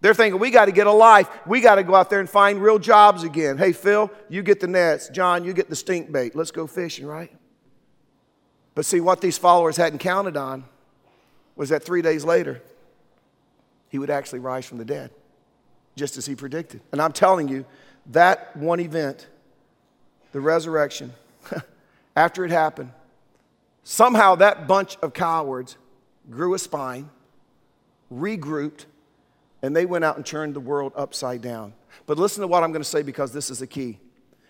They're 0.00 0.14
thinking, 0.14 0.38
we 0.38 0.50
got 0.50 0.66
to 0.66 0.72
get 0.72 0.86
a 0.86 0.92
life. 0.92 1.28
We 1.46 1.60
got 1.60 1.76
to 1.76 1.82
go 1.82 1.94
out 1.94 2.10
there 2.10 2.20
and 2.20 2.28
find 2.28 2.62
real 2.62 2.78
jobs 2.78 3.22
again. 3.22 3.56
Hey, 3.56 3.72
Phil, 3.72 4.10
you 4.28 4.42
get 4.42 4.60
the 4.60 4.66
nets. 4.66 5.08
John, 5.08 5.44
you 5.44 5.52
get 5.52 5.70
the 5.70 5.76
stink 5.76 6.12
bait. 6.12 6.36
Let's 6.36 6.50
go 6.50 6.66
fishing, 6.66 7.06
right? 7.06 7.34
But 8.74 8.84
see, 8.84 9.00
what 9.00 9.20
these 9.20 9.38
followers 9.38 9.76
hadn't 9.76 10.00
counted 10.00 10.36
on 10.36 10.64
was 11.56 11.70
that 11.70 11.84
three 11.84 12.02
days 12.02 12.24
later, 12.24 12.60
he 13.88 13.98
would 13.98 14.10
actually 14.10 14.40
rise 14.40 14.66
from 14.66 14.78
the 14.78 14.84
dead, 14.84 15.10
just 15.96 16.18
as 16.18 16.26
he 16.26 16.34
predicted. 16.34 16.80
And 16.92 17.00
I'm 17.00 17.12
telling 17.12 17.48
you, 17.48 17.64
that 18.10 18.54
one 18.56 18.80
event, 18.80 19.28
the 20.32 20.40
resurrection, 20.40 21.14
after 22.16 22.44
it 22.44 22.50
happened, 22.50 22.92
somehow 23.84 24.34
that 24.34 24.66
bunch 24.66 24.98
of 25.00 25.14
cowards 25.14 25.78
grew 26.28 26.54
a 26.54 26.58
spine 26.58 27.08
regrouped, 28.14 28.84
and 29.62 29.74
they 29.74 29.86
went 29.86 30.04
out 30.04 30.16
and 30.16 30.24
turned 30.24 30.54
the 30.54 30.60
world 30.60 30.92
upside 30.94 31.40
down. 31.40 31.72
But 32.06 32.18
listen 32.18 32.42
to 32.42 32.46
what 32.46 32.62
I'm 32.62 32.72
going 32.72 32.82
to 32.82 32.88
say 32.88 33.02
because 33.02 33.32
this 33.32 33.50
is 33.50 33.60
the 33.60 33.66
key. 33.66 33.98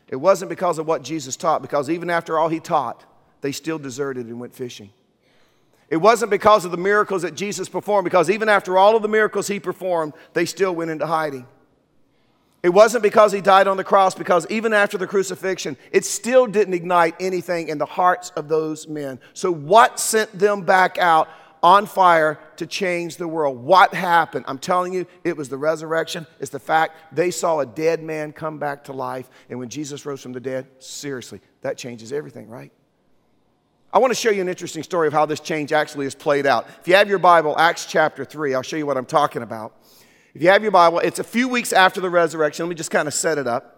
It 0.08 0.16
wasn't 0.16 0.48
because 0.48 0.78
of 0.78 0.86
what 0.86 1.02
Jesus 1.02 1.36
taught, 1.36 1.62
because 1.62 1.88
even 1.88 2.10
after 2.10 2.38
all 2.38 2.48
he 2.48 2.60
taught, 2.60 3.04
they 3.40 3.52
still 3.52 3.78
deserted 3.78 4.26
and 4.26 4.38
went 4.38 4.54
fishing. 4.54 4.90
It 5.88 5.98
wasn't 5.98 6.30
because 6.30 6.64
of 6.64 6.70
the 6.70 6.76
miracles 6.76 7.22
that 7.22 7.34
Jesus 7.34 7.68
performed, 7.68 8.04
because 8.04 8.30
even 8.30 8.48
after 8.48 8.78
all 8.78 8.96
of 8.96 9.02
the 9.02 9.08
miracles 9.08 9.48
he 9.48 9.60
performed, 9.60 10.12
they 10.32 10.44
still 10.44 10.74
went 10.74 10.90
into 10.90 11.06
hiding. 11.06 11.46
It 12.62 12.70
wasn't 12.70 13.02
because 13.02 13.30
he 13.30 13.42
died 13.42 13.68
on 13.68 13.76
the 13.76 13.84
cross, 13.84 14.14
because 14.14 14.46
even 14.48 14.72
after 14.72 14.96
the 14.96 15.06
crucifixion, 15.06 15.76
it 15.92 16.06
still 16.06 16.46
didn't 16.46 16.72
ignite 16.72 17.14
anything 17.20 17.68
in 17.68 17.76
the 17.76 17.84
hearts 17.84 18.30
of 18.30 18.48
those 18.48 18.88
men. 18.88 19.20
So, 19.34 19.52
what 19.52 20.00
sent 20.00 20.36
them 20.38 20.62
back 20.62 20.96
out 20.96 21.28
on 21.64 21.86
fire 21.86 22.38
to 22.56 22.66
change 22.66 23.16
the 23.16 23.26
world. 23.26 23.58
What 23.58 23.94
happened? 23.94 24.44
I'm 24.46 24.58
telling 24.58 24.92
you, 24.92 25.06
it 25.24 25.34
was 25.34 25.48
the 25.48 25.56
resurrection. 25.56 26.26
It's 26.38 26.50
the 26.50 26.60
fact 26.60 27.14
they 27.14 27.30
saw 27.30 27.60
a 27.60 27.66
dead 27.66 28.02
man 28.02 28.32
come 28.32 28.58
back 28.58 28.84
to 28.84 28.92
life. 28.92 29.30
And 29.48 29.58
when 29.58 29.70
Jesus 29.70 30.04
rose 30.04 30.20
from 30.20 30.34
the 30.34 30.40
dead, 30.40 30.66
seriously, 30.78 31.40
that 31.62 31.78
changes 31.78 32.12
everything, 32.12 32.50
right? 32.50 32.70
I 33.94 33.98
want 33.98 34.10
to 34.10 34.14
show 34.14 34.30
you 34.30 34.42
an 34.42 34.48
interesting 34.48 34.82
story 34.82 35.06
of 35.06 35.14
how 35.14 35.24
this 35.24 35.40
change 35.40 35.72
actually 35.72 36.04
is 36.04 36.14
played 36.14 36.44
out. 36.44 36.66
If 36.80 36.86
you 36.86 36.96
have 36.96 37.08
your 37.08 37.18
Bible, 37.18 37.58
Acts 37.58 37.86
chapter 37.86 38.26
3, 38.26 38.54
I'll 38.54 38.62
show 38.62 38.76
you 38.76 38.84
what 38.84 38.98
I'm 38.98 39.06
talking 39.06 39.40
about. 39.40 39.74
If 40.34 40.42
you 40.42 40.50
have 40.50 40.62
your 40.62 40.72
Bible, 40.72 40.98
it's 40.98 41.18
a 41.18 41.24
few 41.24 41.48
weeks 41.48 41.72
after 41.72 42.00
the 42.00 42.10
resurrection. 42.10 42.66
Let 42.66 42.70
me 42.70 42.74
just 42.74 42.90
kind 42.90 43.08
of 43.08 43.14
set 43.14 43.38
it 43.38 43.46
up. 43.46 43.73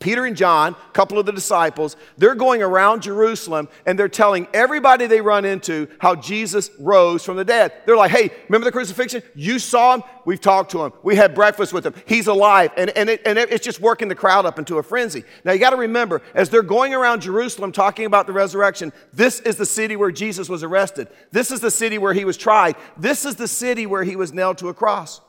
Peter 0.00 0.24
and 0.24 0.36
John, 0.36 0.74
a 0.74 0.92
couple 0.92 1.18
of 1.18 1.26
the 1.26 1.32
disciples, 1.32 1.96
they're 2.16 2.36
going 2.36 2.62
around 2.62 3.02
Jerusalem 3.02 3.68
and 3.84 3.98
they're 3.98 4.08
telling 4.08 4.46
everybody 4.54 5.06
they 5.06 5.20
run 5.20 5.44
into 5.44 5.88
how 5.98 6.14
Jesus 6.14 6.70
rose 6.78 7.24
from 7.24 7.36
the 7.36 7.44
dead. 7.44 7.72
They're 7.84 7.96
like, 7.96 8.12
hey, 8.12 8.30
remember 8.48 8.64
the 8.64 8.72
crucifixion? 8.72 9.22
You 9.34 9.58
saw 9.58 9.96
him. 9.96 10.04
We've 10.24 10.40
talked 10.40 10.70
to 10.72 10.84
him. 10.84 10.92
We 11.02 11.16
had 11.16 11.34
breakfast 11.34 11.72
with 11.72 11.84
him. 11.84 11.94
He's 12.06 12.28
alive. 12.28 12.70
And, 12.76 12.90
and, 12.90 13.08
it, 13.08 13.22
and 13.26 13.38
it's 13.38 13.64
just 13.64 13.80
working 13.80 14.08
the 14.08 14.14
crowd 14.14 14.46
up 14.46 14.58
into 14.58 14.78
a 14.78 14.82
frenzy. 14.82 15.24
Now 15.44 15.52
you 15.52 15.58
got 15.58 15.70
to 15.70 15.76
remember, 15.76 16.22
as 16.34 16.48
they're 16.48 16.62
going 16.62 16.94
around 16.94 17.22
Jerusalem 17.22 17.72
talking 17.72 18.06
about 18.06 18.26
the 18.26 18.32
resurrection, 18.32 18.92
this 19.12 19.40
is 19.40 19.56
the 19.56 19.66
city 19.66 19.96
where 19.96 20.12
Jesus 20.12 20.48
was 20.48 20.62
arrested. 20.62 21.08
This 21.32 21.50
is 21.50 21.60
the 21.60 21.70
city 21.70 21.98
where 21.98 22.14
he 22.14 22.24
was 22.24 22.36
tried. 22.36 22.76
This 22.96 23.24
is 23.24 23.36
the 23.36 23.48
city 23.48 23.86
where 23.86 24.04
he 24.04 24.14
was 24.14 24.32
nailed 24.32 24.58
to 24.58 24.68
a 24.68 24.74
cross. 24.74 25.20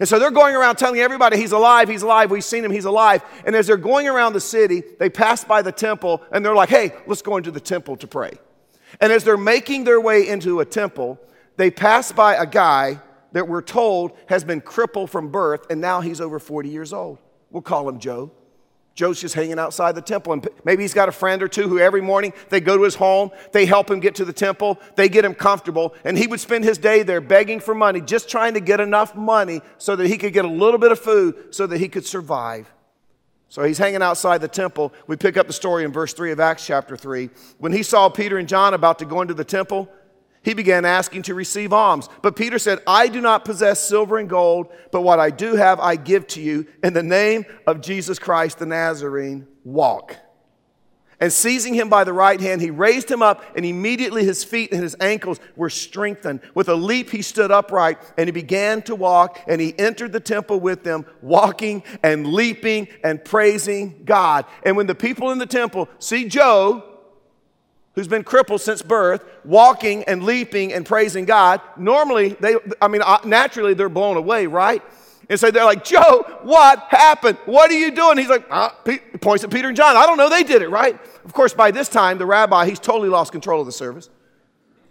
And 0.00 0.08
so 0.08 0.18
they're 0.18 0.30
going 0.30 0.56
around 0.56 0.76
telling 0.76 1.00
everybody 1.00 1.36
he's 1.36 1.52
alive, 1.52 1.88
he's 1.88 2.02
alive, 2.02 2.30
we've 2.30 2.44
seen 2.44 2.64
him, 2.64 2.70
he's 2.70 2.84
alive. 2.84 3.22
And 3.46 3.54
as 3.54 3.66
they're 3.66 3.76
going 3.76 4.08
around 4.08 4.32
the 4.32 4.40
city, 4.40 4.82
they 4.98 5.08
pass 5.08 5.44
by 5.44 5.62
the 5.62 5.72
temple 5.72 6.22
and 6.32 6.44
they're 6.44 6.54
like, 6.54 6.68
hey, 6.68 6.92
let's 7.06 7.22
go 7.22 7.36
into 7.36 7.50
the 7.50 7.60
temple 7.60 7.96
to 7.98 8.06
pray. 8.06 8.32
And 9.00 9.12
as 9.12 9.24
they're 9.24 9.36
making 9.36 9.84
their 9.84 10.00
way 10.00 10.28
into 10.28 10.60
a 10.60 10.64
temple, 10.64 11.20
they 11.56 11.70
pass 11.70 12.10
by 12.10 12.34
a 12.34 12.46
guy 12.46 13.00
that 13.32 13.46
we're 13.48 13.62
told 13.62 14.12
has 14.26 14.44
been 14.44 14.60
crippled 14.60 15.10
from 15.10 15.30
birth 15.30 15.66
and 15.70 15.80
now 15.80 16.00
he's 16.00 16.20
over 16.20 16.38
40 16.38 16.68
years 16.68 16.92
old. 16.92 17.18
We'll 17.50 17.62
call 17.62 17.88
him 17.88 17.98
Joe. 17.98 18.32
Joe's 18.94 19.20
just 19.20 19.34
hanging 19.34 19.58
outside 19.58 19.96
the 19.96 20.02
temple, 20.02 20.32
and 20.34 20.48
maybe 20.64 20.84
he's 20.84 20.94
got 20.94 21.08
a 21.08 21.12
friend 21.12 21.42
or 21.42 21.48
two 21.48 21.68
who 21.68 21.80
every 21.80 22.00
morning 22.00 22.32
they 22.48 22.60
go 22.60 22.76
to 22.76 22.84
his 22.84 22.94
home, 22.94 23.30
they 23.50 23.66
help 23.66 23.90
him 23.90 23.98
get 23.98 24.14
to 24.16 24.24
the 24.24 24.32
temple, 24.32 24.78
they 24.94 25.08
get 25.08 25.24
him 25.24 25.34
comfortable, 25.34 25.94
and 26.04 26.16
he 26.16 26.28
would 26.28 26.38
spend 26.38 26.62
his 26.62 26.78
day 26.78 27.02
there 27.02 27.20
begging 27.20 27.58
for 27.58 27.74
money, 27.74 28.00
just 28.00 28.28
trying 28.28 28.54
to 28.54 28.60
get 28.60 28.78
enough 28.80 29.16
money 29.16 29.62
so 29.78 29.96
that 29.96 30.06
he 30.06 30.16
could 30.16 30.32
get 30.32 30.44
a 30.44 30.48
little 30.48 30.78
bit 30.78 30.92
of 30.92 31.00
food 31.00 31.52
so 31.52 31.66
that 31.66 31.78
he 31.78 31.88
could 31.88 32.06
survive. 32.06 32.72
So 33.48 33.62
he's 33.62 33.78
hanging 33.78 34.02
outside 34.02 34.40
the 34.40 34.48
temple. 34.48 34.92
We 35.06 35.16
pick 35.16 35.36
up 35.36 35.46
the 35.46 35.52
story 35.52 35.84
in 35.84 35.92
verse 35.92 36.12
3 36.12 36.32
of 36.32 36.40
Acts 36.40 36.66
chapter 36.66 36.96
3. 36.96 37.30
When 37.58 37.72
he 37.72 37.82
saw 37.82 38.08
Peter 38.08 38.38
and 38.38 38.48
John 38.48 38.74
about 38.74 38.98
to 39.00 39.04
go 39.04 39.20
into 39.22 39.34
the 39.34 39.44
temple, 39.44 39.88
he 40.44 40.54
began 40.54 40.84
asking 40.84 41.22
to 41.22 41.34
receive 41.34 41.72
alms. 41.72 42.08
But 42.22 42.36
Peter 42.36 42.58
said, 42.58 42.80
I 42.86 43.08
do 43.08 43.20
not 43.20 43.44
possess 43.44 43.80
silver 43.80 44.18
and 44.18 44.28
gold, 44.28 44.68
but 44.92 45.00
what 45.00 45.18
I 45.18 45.30
do 45.30 45.56
have 45.56 45.80
I 45.80 45.96
give 45.96 46.26
to 46.28 46.40
you. 46.40 46.66
In 46.82 46.92
the 46.92 47.02
name 47.02 47.46
of 47.66 47.80
Jesus 47.80 48.18
Christ 48.18 48.58
the 48.58 48.66
Nazarene, 48.66 49.46
walk. 49.64 50.16
And 51.20 51.32
seizing 51.32 51.74
him 51.74 51.88
by 51.88 52.04
the 52.04 52.12
right 52.12 52.40
hand, 52.40 52.60
he 52.60 52.70
raised 52.70 53.10
him 53.10 53.22
up, 53.22 53.42
and 53.56 53.64
immediately 53.64 54.24
his 54.24 54.44
feet 54.44 54.72
and 54.72 54.82
his 54.82 54.96
ankles 55.00 55.40
were 55.56 55.70
strengthened. 55.70 56.40
With 56.54 56.68
a 56.68 56.74
leap, 56.74 57.08
he 57.08 57.22
stood 57.22 57.50
upright, 57.50 57.98
and 58.18 58.26
he 58.26 58.32
began 58.32 58.82
to 58.82 58.94
walk, 58.94 59.40
and 59.46 59.60
he 59.60 59.78
entered 59.78 60.12
the 60.12 60.20
temple 60.20 60.60
with 60.60 60.82
them, 60.82 61.06
walking 61.22 61.82
and 62.02 62.26
leaping 62.26 62.88
and 63.02 63.24
praising 63.24 64.02
God. 64.04 64.44
And 64.64 64.76
when 64.76 64.86
the 64.86 64.94
people 64.94 65.30
in 65.30 65.38
the 65.38 65.46
temple 65.46 65.88
see 65.98 66.28
Joe, 66.28 66.93
who's 67.94 68.08
been 68.08 68.24
crippled 68.24 68.60
since 68.60 68.82
birth, 68.82 69.24
walking 69.44 70.04
and 70.04 70.24
leaping 70.24 70.72
and 70.72 70.84
praising 70.84 71.24
God, 71.24 71.60
normally 71.76 72.30
they, 72.40 72.56
I 72.80 72.88
mean, 72.88 73.02
uh, 73.02 73.18
naturally 73.24 73.74
they're 73.74 73.88
blown 73.88 74.16
away, 74.16 74.46
right? 74.46 74.82
And 75.30 75.40
so 75.40 75.50
they're 75.50 75.64
like, 75.64 75.84
Joe, 75.84 76.38
what 76.42 76.80
happened? 76.90 77.38
What 77.46 77.70
are 77.70 77.78
you 77.78 77.90
doing? 77.92 78.18
He's 78.18 78.28
like, 78.28 78.46
uh, 78.50 78.70
he 78.84 78.98
points 78.98 79.42
at 79.42 79.50
Peter 79.50 79.68
and 79.68 79.76
John. 79.76 79.96
I 79.96 80.06
don't 80.06 80.18
know, 80.18 80.28
they 80.28 80.42
did 80.42 80.60
it, 80.60 80.68
right? 80.68 80.98
Of 81.24 81.32
course, 81.32 81.54
by 81.54 81.70
this 81.70 81.88
time, 81.88 82.18
the 82.18 82.26
rabbi, 82.26 82.66
he's 82.66 82.78
totally 82.78 83.08
lost 83.08 83.32
control 83.32 83.60
of 83.60 83.66
the 83.66 83.72
service. 83.72 84.10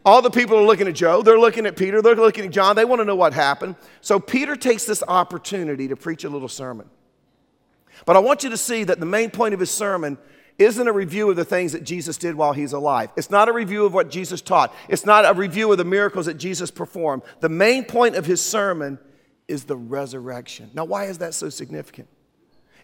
All 0.06 0.22
the 0.22 0.32
people 0.32 0.58
are 0.58 0.64
looking 0.64 0.88
at 0.88 0.96
Joe, 0.96 1.22
they're 1.22 1.40
looking 1.40 1.66
at 1.66 1.78
Peter, 1.78 2.02
they're 2.02 2.16
looking 2.16 2.46
at 2.46 2.52
John, 2.52 2.76
they 2.76 2.84
want 2.84 3.00
to 3.00 3.06
know 3.06 3.16
what 3.16 3.34
happened. 3.34 3.76
So 4.02 4.20
Peter 4.20 4.56
takes 4.56 4.86
this 4.86 5.02
opportunity 5.08 5.88
to 5.88 5.96
preach 5.96 6.24
a 6.24 6.30
little 6.30 6.50
sermon. 6.50 6.90
But 8.06 8.16
I 8.16 8.20
want 8.20 8.44
you 8.44 8.50
to 8.50 8.58
see 8.58 8.84
that 8.84 9.00
the 9.00 9.06
main 9.06 9.30
point 9.30 9.54
of 9.54 9.60
his 9.60 9.72
sermon 9.72 10.18
isn't 10.60 10.88
a 10.88 10.94
review 10.94 11.30
of 11.30 11.36
the 11.36 11.46
things 11.46 11.72
that 11.72 11.84
Jesus 11.84 12.18
did 12.18 12.36
while 12.36 12.54
he's 12.54 12.74
alive. 12.74 13.10
It's 13.16 13.32
not 13.32 13.50
a 13.50 13.54
review 13.54 13.86
of 13.86 13.94
what 13.94 14.10
Jesus 14.10 14.42
taught. 14.42 14.74
It's 14.88 15.06
not 15.06 15.26
a 15.26 15.34
review 15.34 15.72
of 15.72 15.78
the 15.78 15.86
miracles 15.86 16.28
that 16.28 16.36
Jesus 16.36 16.72
performed. 16.72 17.24
The 17.40 17.50
main 17.50 17.86
point 17.86 18.16
of 18.16 18.26
his 18.26 18.42
sermon 18.42 19.00
is 19.48 19.66
the 19.66 19.76
resurrection. 19.76 20.72
Now, 20.74 20.86
why 20.86 21.06
is 21.06 21.18
that 21.20 21.34
so 21.34 21.50
significant? 21.50 22.08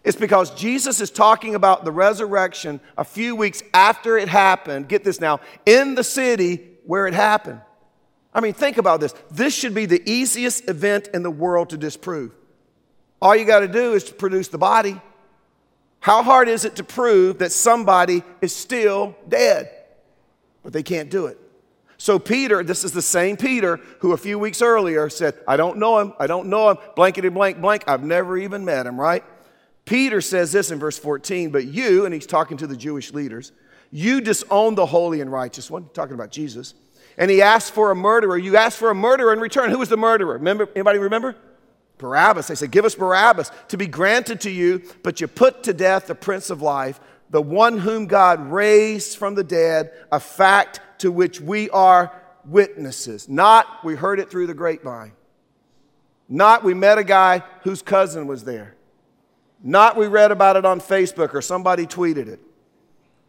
It's 0.02 0.16
because 0.16 0.50
Jesus 0.52 1.00
is 1.00 1.10
talking 1.10 1.54
about 1.54 1.84
the 1.84 1.92
resurrection 1.92 2.80
a 2.96 3.04
few 3.04 3.36
weeks 3.36 3.62
after 3.74 4.16
it 4.16 4.28
happened. 4.28 4.88
Get 4.88 5.04
this 5.04 5.20
now, 5.20 5.40
in 5.66 5.94
the 5.94 6.04
city 6.04 6.68
where 6.86 7.06
it 7.06 7.14
happened. 7.14 7.60
I 8.32 8.40
mean, 8.40 8.54
think 8.54 8.78
about 8.78 9.00
this. 9.00 9.14
This 9.30 9.54
should 9.54 9.74
be 9.74 9.86
the 9.86 10.02
easiest 10.10 10.68
event 10.68 11.08
in 11.12 11.22
the 11.22 11.30
world 11.30 11.70
to 11.70 11.76
disprove. 11.76 12.32
All 13.20 13.36
you 13.36 13.44
got 13.44 13.60
to 13.60 13.68
do 13.68 13.92
is 13.92 14.04
to 14.04 14.14
produce 14.14 14.48
the 14.48 14.58
body. 14.58 15.00
How 16.00 16.22
hard 16.22 16.48
is 16.48 16.64
it 16.64 16.76
to 16.76 16.84
prove 16.84 17.38
that 17.38 17.52
somebody 17.52 18.22
is 18.40 18.54
still 18.54 19.14
dead? 19.28 19.70
But 20.62 20.72
they 20.72 20.82
can't 20.82 21.10
do 21.10 21.26
it. 21.26 21.38
So, 21.98 22.18
Peter, 22.18 22.64
this 22.64 22.82
is 22.82 22.92
the 22.92 23.02
same 23.02 23.36
Peter 23.36 23.76
who 23.98 24.12
a 24.12 24.16
few 24.16 24.38
weeks 24.38 24.62
earlier 24.62 25.10
said, 25.10 25.34
I 25.46 25.58
don't 25.58 25.76
know 25.76 25.98
him, 25.98 26.14
I 26.18 26.26
don't 26.26 26.48
know 26.48 26.70
him, 26.70 26.78
blankety 26.96 27.28
blank 27.28 27.60
blank, 27.60 27.84
I've 27.86 28.02
never 28.02 28.38
even 28.38 28.64
met 28.64 28.86
him, 28.86 28.98
right? 28.98 29.22
Peter 29.84 30.22
says 30.22 30.50
this 30.50 30.70
in 30.70 30.78
verse 30.78 30.98
14, 30.98 31.50
but 31.50 31.66
you, 31.66 32.06
and 32.06 32.14
he's 32.14 32.26
talking 32.26 32.56
to 32.56 32.66
the 32.66 32.76
Jewish 32.76 33.12
leaders, 33.12 33.52
you 33.90 34.22
disown 34.22 34.76
the 34.76 34.86
holy 34.86 35.20
and 35.20 35.30
righteous 35.30 35.70
one, 35.70 35.90
talking 35.92 36.14
about 36.14 36.30
Jesus, 36.30 36.72
and 37.18 37.30
he 37.30 37.42
asked 37.42 37.74
for 37.74 37.90
a 37.90 37.96
murderer. 37.96 38.38
You 38.38 38.56
asked 38.56 38.78
for 38.78 38.88
a 38.88 38.94
murderer 38.94 39.34
in 39.34 39.40
return. 39.40 39.68
Who 39.70 39.78
was 39.78 39.90
the 39.90 39.98
murderer? 39.98 40.34
Remember, 40.34 40.68
anybody 40.74 40.98
remember? 40.98 41.36
Barabbas. 42.00 42.48
They 42.48 42.54
said, 42.54 42.70
Give 42.70 42.84
us 42.84 42.94
Barabbas 42.94 43.50
to 43.68 43.76
be 43.76 43.86
granted 43.86 44.40
to 44.42 44.50
you, 44.50 44.82
but 45.02 45.20
you 45.20 45.28
put 45.28 45.62
to 45.64 45.72
death 45.72 46.06
the 46.06 46.14
Prince 46.14 46.50
of 46.50 46.62
Life, 46.62 47.00
the 47.30 47.42
one 47.42 47.78
whom 47.78 48.06
God 48.06 48.50
raised 48.50 49.16
from 49.16 49.34
the 49.34 49.44
dead, 49.44 49.92
a 50.10 50.18
fact 50.18 50.80
to 50.98 51.12
which 51.12 51.40
we 51.40 51.70
are 51.70 52.12
witnesses. 52.44 53.28
Not 53.28 53.84
we 53.84 53.94
heard 53.94 54.18
it 54.18 54.30
through 54.30 54.46
the 54.46 54.54
grapevine. 54.54 55.12
Not 56.28 56.62
we 56.62 56.74
met 56.74 56.98
a 56.98 57.04
guy 57.04 57.42
whose 57.62 57.82
cousin 57.82 58.26
was 58.26 58.44
there. 58.44 58.76
Not 59.62 59.96
we 59.96 60.06
read 60.06 60.30
about 60.30 60.56
it 60.56 60.64
on 60.64 60.80
Facebook 60.80 61.34
or 61.34 61.42
somebody 61.42 61.86
tweeted 61.86 62.28
it. 62.28 62.40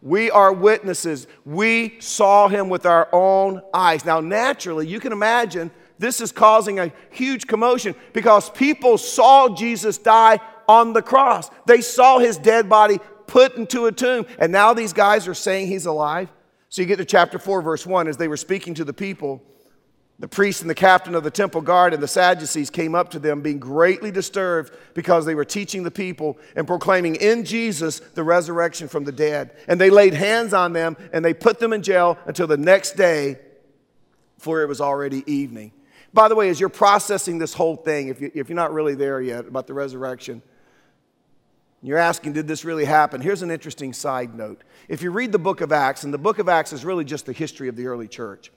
We 0.00 0.30
are 0.30 0.52
witnesses. 0.52 1.26
We 1.44 2.00
saw 2.00 2.48
him 2.48 2.68
with 2.68 2.86
our 2.86 3.08
own 3.12 3.62
eyes. 3.72 4.04
Now, 4.04 4.20
naturally, 4.20 4.86
you 4.86 4.98
can 4.98 5.12
imagine 5.12 5.70
this 6.02 6.20
is 6.20 6.32
causing 6.32 6.80
a 6.80 6.92
huge 7.10 7.46
commotion 7.46 7.94
because 8.12 8.50
people 8.50 8.98
saw 8.98 9.48
Jesus 9.48 9.98
die 9.98 10.40
on 10.68 10.92
the 10.92 11.00
cross. 11.00 11.48
They 11.66 11.80
saw 11.80 12.18
his 12.18 12.36
dead 12.36 12.68
body 12.68 12.98
put 13.28 13.54
into 13.54 13.86
a 13.86 13.92
tomb, 13.92 14.26
and 14.38 14.50
now 14.50 14.74
these 14.74 14.92
guys 14.92 15.28
are 15.28 15.34
saying 15.34 15.68
he's 15.68 15.86
alive. 15.86 16.28
So 16.68 16.82
you 16.82 16.88
get 16.88 16.96
to 16.96 17.04
chapter 17.04 17.38
4, 17.38 17.62
verse 17.62 17.86
1 17.86 18.08
as 18.08 18.16
they 18.16 18.26
were 18.26 18.36
speaking 18.36 18.74
to 18.74 18.84
the 18.84 18.92
people. 18.92 19.42
The 20.18 20.26
priest 20.26 20.60
and 20.60 20.68
the 20.68 20.74
captain 20.74 21.14
of 21.14 21.22
the 21.22 21.30
temple 21.30 21.60
guard 21.60 21.94
and 21.94 22.02
the 22.02 22.08
Sadducees 22.08 22.68
came 22.68 22.96
up 22.96 23.10
to 23.10 23.20
them, 23.20 23.40
being 23.40 23.60
greatly 23.60 24.10
disturbed 24.10 24.72
because 24.94 25.24
they 25.24 25.36
were 25.36 25.44
teaching 25.44 25.84
the 25.84 25.90
people 25.90 26.36
and 26.56 26.66
proclaiming 26.66 27.14
in 27.14 27.44
Jesus 27.44 28.00
the 28.00 28.24
resurrection 28.24 28.88
from 28.88 29.04
the 29.04 29.12
dead. 29.12 29.56
And 29.68 29.80
they 29.80 29.90
laid 29.90 30.14
hands 30.14 30.52
on 30.52 30.72
them 30.72 30.96
and 31.12 31.24
they 31.24 31.32
put 31.34 31.60
them 31.60 31.72
in 31.72 31.82
jail 31.82 32.18
until 32.26 32.48
the 32.48 32.56
next 32.56 32.96
day, 32.96 33.38
for 34.38 34.62
it 34.62 34.66
was 34.66 34.80
already 34.80 35.22
evening. 35.32 35.72
By 36.14 36.28
the 36.28 36.34
way, 36.34 36.50
as 36.50 36.60
you're 36.60 36.68
processing 36.68 37.38
this 37.38 37.54
whole 37.54 37.76
thing, 37.76 38.08
if, 38.08 38.20
you, 38.20 38.30
if 38.34 38.48
you're 38.48 38.56
not 38.56 38.72
really 38.72 38.94
there 38.94 39.20
yet 39.20 39.46
about 39.46 39.66
the 39.66 39.74
resurrection, 39.74 40.42
you're 41.82 41.98
asking, 41.98 42.34
did 42.34 42.46
this 42.46 42.64
really 42.64 42.84
happen? 42.84 43.20
Here's 43.20 43.42
an 43.42 43.50
interesting 43.50 43.92
side 43.92 44.34
note. 44.34 44.62
If 44.88 45.02
you 45.02 45.10
read 45.10 45.32
the 45.32 45.38
book 45.38 45.60
of 45.60 45.72
Acts, 45.72 46.04
and 46.04 46.14
the 46.14 46.18
book 46.18 46.38
of 46.38 46.48
Acts 46.48 46.72
is 46.72 46.84
really 46.84 47.04
just 47.04 47.26
the 47.26 47.32
history 47.32 47.68
of 47.68 47.76
the 47.76 47.86
early 47.86 48.06
church, 48.06 48.52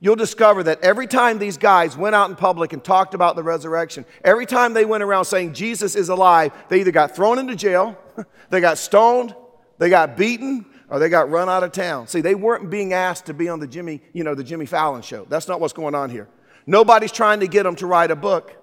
you'll 0.00 0.16
discover 0.16 0.62
that 0.62 0.82
every 0.82 1.06
time 1.06 1.38
these 1.38 1.58
guys 1.58 1.96
went 1.96 2.14
out 2.14 2.30
in 2.30 2.36
public 2.36 2.72
and 2.72 2.82
talked 2.82 3.12
about 3.12 3.36
the 3.36 3.42
resurrection, 3.42 4.06
every 4.24 4.46
time 4.46 4.72
they 4.72 4.84
went 4.84 5.02
around 5.02 5.24
saying 5.26 5.52
Jesus 5.52 5.96
is 5.96 6.08
alive, 6.08 6.52
they 6.68 6.80
either 6.80 6.92
got 6.92 7.14
thrown 7.14 7.38
into 7.38 7.56
jail, 7.56 7.98
they 8.50 8.60
got 8.60 8.78
stoned, 8.78 9.34
they 9.78 9.90
got 9.90 10.16
beaten, 10.16 10.64
or 10.88 10.98
they 10.98 11.08
got 11.08 11.28
run 11.28 11.48
out 11.48 11.64
of 11.64 11.72
town. 11.72 12.06
See, 12.06 12.20
they 12.20 12.34
weren't 12.34 12.70
being 12.70 12.92
asked 12.92 13.26
to 13.26 13.34
be 13.34 13.48
on 13.48 13.58
the 13.58 13.66
Jimmy, 13.66 14.00
you 14.12 14.24
know, 14.24 14.34
the 14.34 14.44
Jimmy 14.44 14.66
Fallon 14.66 15.02
show. 15.02 15.26
That's 15.28 15.48
not 15.48 15.60
what's 15.60 15.72
going 15.74 15.94
on 15.94 16.08
here. 16.08 16.28
Nobody's 16.66 17.12
trying 17.12 17.40
to 17.40 17.46
get 17.46 17.64
them 17.64 17.76
to 17.76 17.86
write 17.86 18.10
a 18.10 18.16
book. 18.16 18.56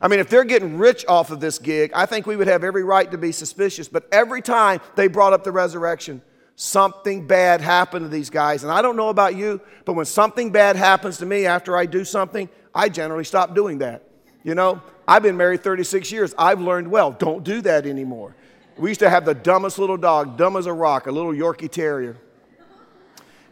I 0.00 0.08
mean, 0.08 0.20
if 0.20 0.28
they're 0.30 0.44
getting 0.44 0.78
rich 0.78 1.04
off 1.06 1.30
of 1.30 1.40
this 1.40 1.58
gig, 1.58 1.92
I 1.94 2.06
think 2.06 2.26
we 2.26 2.36
would 2.36 2.46
have 2.46 2.64
every 2.64 2.84
right 2.84 3.10
to 3.10 3.18
be 3.18 3.32
suspicious. 3.32 3.88
But 3.88 4.08
every 4.10 4.40
time 4.40 4.80
they 4.94 5.08
brought 5.08 5.32
up 5.32 5.44
the 5.44 5.52
resurrection, 5.52 6.22
something 6.56 7.26
bad 7.26 7.60
happened 7.60 8.06
to 8.06 8.08
these 8.08 8.30
guys. 8.30 8.62
And 8.62 8.72
I 8.72 8.80
don't 8.82 8.96
know 8.96 9.10
about 9.10 9.36
you, 9.36 9.60
but 9.84 9.94
when 9.94 10.06
something 10.06 10.50
bad 10.52 10.76
happens 10.76 11.18
to 11.18 11.26
me 11.26 11.46
after 11.46 11.76
I 11.76 11.86
do 11.86 12.04
something, 12.04 12.48
I 12.74 12.88
generally 12.88 13.24
stop 13.24 13.54
doing 13.54 13.78
that. 13.78 14.04
You 14.42 14.54
know, 14.54 14.82
I've 15.06 15.22
been 15.22 15.36
married 15.36 15.62
36 15.62 16.10
years. 16.10 16.34
I've 16.38 16.60
learned 16.60 16.90
well, 16.90 17.12
don't 17.12 17.44
do 17.44 17.60
that 17.62 17.86
anymore. 17.86 18.34
We 18.78 18.90
used 18.90 19.00
to 19.00 19.10
have 19.10 19.26
the 19.26 19.34
dumbest 19.34 19.78
little 19.78 19.98
dog, 19.98 20.38
dumb 20.38 20.56
as 20.56 20.64
a 20.64 20.72
rock, 20.72 21.06
a 21.06 21.12
little 21.12 21.32
Yorkie 21.32 21.70
Terrier. 21.70 22.16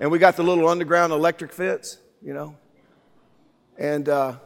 And 0.00 0.11
we 0.11 0.18
got 0.18 0.37
the 0.37 0.42
little 0.42 0.68
underground 0.68 1.12
electric 1.12 1.52
fence, 1.52 1.99
you 2.23 2.33
know. 2.33 2.57
And, 3.78 4.08
uh, 4.08 4.37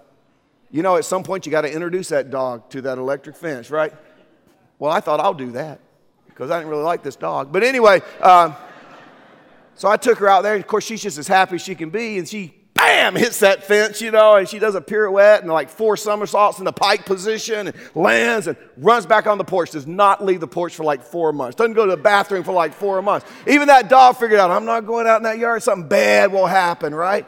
you 0.70 0.82
know, 0.82 0.96
at 0.96 1.04
some 1.04 1.22
point 1.22 1.46
you 1.46 1.50
got 1.52 1.62
to 1.62 1.72
introduce 1.72 2.10
that 2.10 2.30
dog 2.30 2.68
to 2.70 2.82
that 2.82 2.98
electric 2.98 3.34
fence, 3.36 3.70
right? 3.70 3.92
Well, 4.78 4.92
I 4.92 5.00
thought 5.00 5.20
I'll 5.20 5.34
do 5.34 5.52
that 5.52 5.80
because 6.26 6.50
I 6.50 6.58
didn't 6.58 6.70
really 6.70 6.82
like 6.82 7.02
this 7.02 7.16
dog. 7.16 7.52
But 7.52 7.62
anyway, 7.62 8.02
uh, 8.20 8.54
so 9.74 9.88
I 9.88 9.96
took 9.96 10.18
her 10.18 10.28
out 10.28 10.42
there. 10.42 10.54
And 10.54 10.62
of 10.62 10.68
course, 10.68 10.84
she's 10.84 11.02
just 11.02 11.18
as 11.18 11.26
happy 11.26 11.56
as 11.56 11.62
she 11.62 11.74
can 11.74 11.90
be. 11.90 12.18
And 12.18 12.28
she, 12.28 12.54
bam, 12.74 13.14
hits 13.14 13.40
that 13.40 13.64
fence, 13.64 14.02
you 14.02 14.10
know, 14.10 14.36
and 14.36 14.48
she 14.48 14.58
does 14.58 14.74
a 14.74 14.80
pirouette 14.80 15.42
and 15.42 15.50
like 15.50 15.70
four 15.70 15.96
somersaults 15.96 16.58
in 16.58 16.64
the 16.64 16.72
pike 16.72 17.06
position 17.06 17.68
and 17.68 17.76
lands 17.94 18.48
and 18.48 18.56
runs 18.76 19.06
back 19.06 19.26
on 19.26 19.38
the 19.38 19.44
porch. 19.44 19.70
Does 19.70 19.86
not 19.86 20.24
leave 20.24 20.40
the 20.40 20.48
porch 20.48 20.74
for 20.74 20.84
like 20.84 21.02
four 21.02 21.32
months. 21.32 21.56
Doesn't 21.56 21.74
go 21.74 21.86
to 21.86 21.90
the 21.90 22.02
bathroom 22.02 22.44
for 22.44 22.52
like 22.52 22.74
four 22.74 23.00
months. 23.02 23.26
Even 23.46 23.68
that 23.68 23.88
dog 23.88 24.16
figured 24.16 24.40
out, 24.40 24.50
I'm 24.50 24.64
not 24.64 24.86
going 24.86 25.06
out 25.06 25.16
in 25.18 25.22
that 25.22 25.38
yard. 25.38 25.62
Something 25.62 25.88
bad 25.88 26.32
will 26.32 26.46
happen, 26.46 26.94
right? 26.94 27.26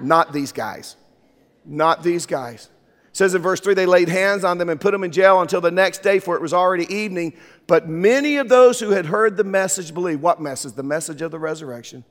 Not 0.00 0.32
these 0.32 0.52
guys. 0.52 0.96
Not 1.64 2.02
these 2.02 2.26
guys. 2.26 2.68
It 3.12 3.16
says 3.16 3.34
in 3.34 3.42
verse 3.42 3.60
3 3.60 3.74
they 3.74 3.86
laid 3.86 4.08
hands 4.08 4.42
on 4.42 4.58
them 4.58 4.68
and 4.68 4.80
put 4.80 4.92
them 4.92 5.04
in 5.04 5.12
jail 5.12 5.40
until 5.40 5.60
the 5.60 5.70
next 5.70 6.02
day, 6.02 6.18
for 6.18 6.34
it 6.34 6.42
was 6.42 6.54
already 6.54 6.92
evening. 6.92 7.34
But 7.66 7.88
many 7.88 8.38
of 8.38 8.48
those 8.48 8.80
who 8.80 8.90
had 8.90 9.06
heard 9.06 9.36
the 9.36 9.44
message 9.44 9.92
believed. 9.92 10.22
What 10.22 10.40
message? 10.40 10.72
The 10.72 10.82
message 10.82 11.20
of 11.20 11.30
the 11.30 11.38
resurrection. 11.38 12.04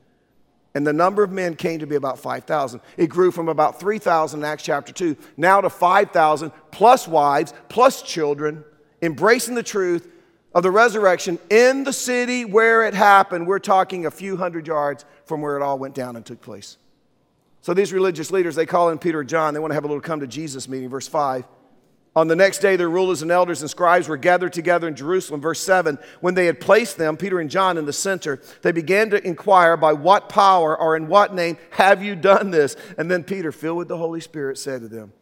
And 0.74 0.86
the 0.86 0.92
number 0.92 1.22
of 1.22 1.30
men 1.30 1.54
came 1.54 1.80
to 1.80 1.86
be 1.86 1.96
about 1.96 2.18
5,000. 2.18 2.80
It 2.96 3.08
grew 3.08 3.30
from 3.30 3.48
about 3.48 3.78
3,000 3.78 4.40
in 4.40 4.44
Acts 4.44 4.62
chapter 4.62 4.92
2, 4.92 5.16
now 5.36 5.60
to 5.60 5.68
5,000, 5.68 6.50
plus 6.70 7.06
wives, 7.06 7.52
plus 7.68 8.00
children, 8.00 8.64
embracing 9.02 9.54
the 9.54 9.62
truth 9.62 10.08
of 10.54 10.62
the 10.62 10.70
resurrection 10.70 11.38
in 11.50 11.84
the 11.84 11.92
city 11.92 12.44
where 12.44 12.84
it 12.84 12.94
happened. 12.94 13.46
We're 13.46 13.58
talking 13.58 14.06
a 14.06 14.10
few 14.10 14.36
hundred 14.36 14.66
yards 14.66 15.04
from 15.26 15.42
where 15.42 15.56
it 15.56 15.62
all 15.62 15.78
went 15.78 15.94
down 15.94 16.16
and 16.16 16.24
took 16.24 16.40
place. 16.40 16.78
So 17.62 17.72
these 17.72 17.92
religious 17.92 18.32
leaders, 18.32 18.56
they 18.56 18.66
call 18.66 18.90
in 18.90 18.98
Peter 18.98 19.20
and 19.20 19.28
John. 19.28 19.54
They 19.54 19.60
want 19.60 19.70
to 19.70 19.76
have 19.76 19.84
a 19.84 19.86
little 19.86 20.00
come 20.00 20.20
to 20.20 20.26
Jesus 20.26 20.68
meeting. 20.68 20.88
Verse 20.90 21.06
5. 21.06 21.46
On 22.14 22.28
the 22.28 22.36
next 22.36 22.58
day, 22.58 22.76
their 22.76 22.90
rulers 22.90 23.22
and 23.22 23.30
elders 23.30 23.62
and 23.62 23.70
scribes 23.70 24.06
were 24.06 24.18
gathered 24.18 24.52
together 24.52 24.86
in 24.86 24.96
Jerusalem. 24.96 25.40
Verse 25.40 25.60
7 25.60 25.96
When 26.20 26.34
they 26.34 26.46
had 26.46 26.60
placed 26.60 26.98
them, 26.98 27.16
Peter 27.16 27.38
and 27.38 27.48
John, 27.48 27.78
in 27.78 27.86
the 27.86 27.92
center, 27.92 28.42
they 28.62 28.72
began 28.72 29.10
to 29.10 29.26
inquire, 29.26 29.76
By 29.76 29.92
what 29.92 30.28
power 30.28 30.78
or 30.78 30.96
in 30.96 31.06
what 31.06 31.34
name 31.34 31.56
have 31.70 32.02
you 32.02 32.16
done 32.16 32.50
this? 32.50 32.76
And 32.98 33.10
then 33.10 33.22
Peter, 33.22 33.52
filled 33.52 33.78
with 33.78 33.88
the 33.88 33.96
Holy 33.96 34.20
Spirit, 34.20 34.58
said 34.58 34.82
to 34.82 34.88
them, 34.88 35.12